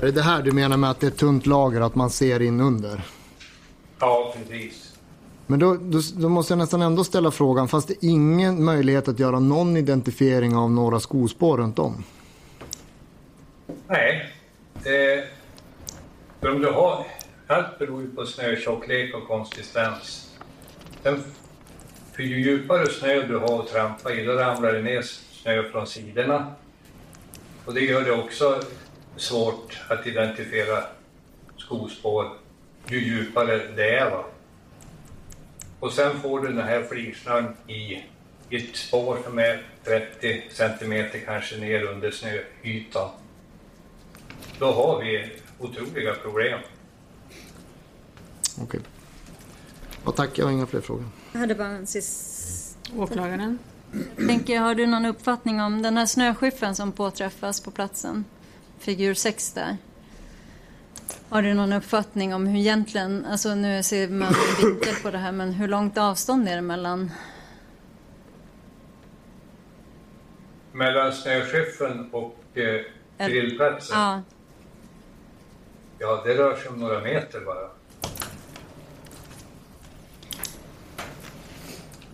[0.00, 2.42] Är det det här du menar med att det är tunt lager, att man ser
[2.42, 3.02] in under?
[3.98, 4.94] Ja, precis.
[5.46, 9.18] Men då, då, då måste jag nästan ändå ställa frågan, fast det ingen möjlighet att
[9.18, 12.04] göra någon identifiering av några skospår runt om?
[13.90, 14.32] Nej,
[14.84, 15.28] det...
[16.40, 17.06] För om du har...
[17.46, 20.34] Allt beror ju på snötjocklek och konsistens.
[21.02, 21.24] Den,
[22.12, 25.86] för ju djupare snö du har att trampa i, då ramlar det ner snö från
[25.86, 26.54] sidorna.
[27.64, 28.62] Och det gör det också
[29.16, 30.84] svårt att identifiera
[31.56, 32.30] skospår
[32.88, 34.10] ju djupare det är.
[34.10, 34.24] Va?
[35.80, 38.04] Och sen får du den här flirsnön i
[38.50, 43.10] ett spår som är 30 centimeter kanske ner under snöytan.
[44.58, 46.60] Då har vi otroliga problem.
[48.62, 48.80] Okej.
[50.04, 51.04] Och tack, jag har inga fler frågor.
[51.32, 52.92] Jag hade bara en sista...
[52.96, 53.58] Åklagaren?
[54.16, 58.24] Tänker, har du någon uppfattning om den här snöskyffeln som påträffas på platsen?
[58.78, 59.76] Figur 6 där.
[61.28, 65.18] Har du någon uppfattning om hur egentligen, alltså nu ser man en vinkel på det
[65.18, 67.10] här, men hur långt avstånd är det mellan?
[70.72, 74.22] Mellan snöskyffeln och eh, grillplatsen, Ja,
[75.98, 77.68] ja det rör sig om några meter bara.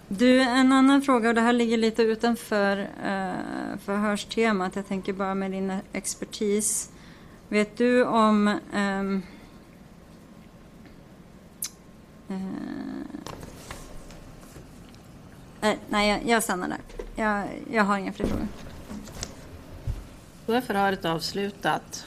[0.08, 4.76] Du, en annan fråga, och det här ligger lite utanför uh, förhörstemat.
[4.76, 6.90] Jag tänker bara med din expertis.
[7.48, 8.58] Vet du om...
[8.74, 9.22] ehm,
[12.28, 12.36] eh,
[15.60, 16.80] nej, nej, jag, jag stannar där.
[17.14, 18.48] Jag, jag har inga fler frågor.
[20.46, 22.06] Då är förhöret avslutat.